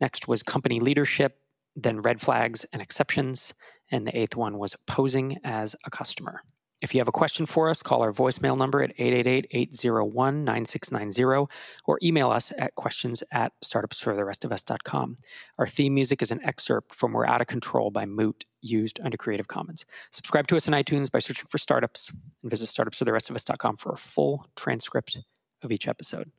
Next 0.00 0.26
was 0.26 0.42
company 0.42 0.80
leadership 0.80 1.36
then 1.76 2.00
red 2.00 2.20
flags 2.20 2.66
and 2.72 2.82
exceptions, 2.82 3.54
and 3.90 4.06
the 4.06 4.16
eighth 4.16 4.36
one 4.36 4.58
was 4.58 4.76
posing 4.86 5.38
as 5.44 5.74
a 5.84 5.90
customer. 5.90 6.42
If 6.80 6.94
you 6.94 7.00
have 7.00 7.08
a 7.08 7.12
question 7.12 7.44
for 7.44 7.68
us, 7.68 7.82
call 7.82 8.00
our 8.02 8.12
voicemail 8.12 8.56
number 8.56 8.80
at 8.82 8.96
888-801-9690 8.96 11.50
or 11.84 11.98
email 12.02 12.30
us 12.30 12.54
at 12.56 12.74
questions 12.74 13.22
at 13.32 13.52
startupsfortherestofus.com. 13.62 15.18
Our 15.58 15.66
theme 15.66 15.94
music 15.94 16.22
is 16.22 16.30
an 16.30 16.40
excerpt 16.42 16.94
from 16.94 17.12
We're 17.12 17.26
Out 17.26 17.42
of 17.42 17.48
Control 17.48 17.90
by 17.90 18.06
Moot, 18.06 18.46
used 18.62 18.98
under 19.04 19.18
Creative 19.18 19.48
Commons. 19.48 19.84
Subscribe 20.10 20.46
to 20.48 20.56
us 20.56 20.66
on 20.68 20.74
iTunes 20.74 21.10
by 21.10 21.18
searching 21.18 21.44
for 21.48 21.58
startups 21.58 22.10
and 22.42 22.50
visit 22.50 22.70
startupsfortherestofus.com 22.70 23.76
for 23.76 23.92
a 23.92 23.98
full 23.98 24.46
transcript 24.56 25.18
of 25.62 25.72
each 25.72 25.86
episode. 25.86 26.30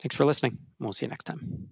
Thanks 0.00 0.16
for 0.16 0.24
listening, 0.24 0.52
and 0.52 0.86
we'll 0.86 0.94
see 0.94 1.04
you 1.04 1.10
next 1.10 1.24
time. 1.24 1.68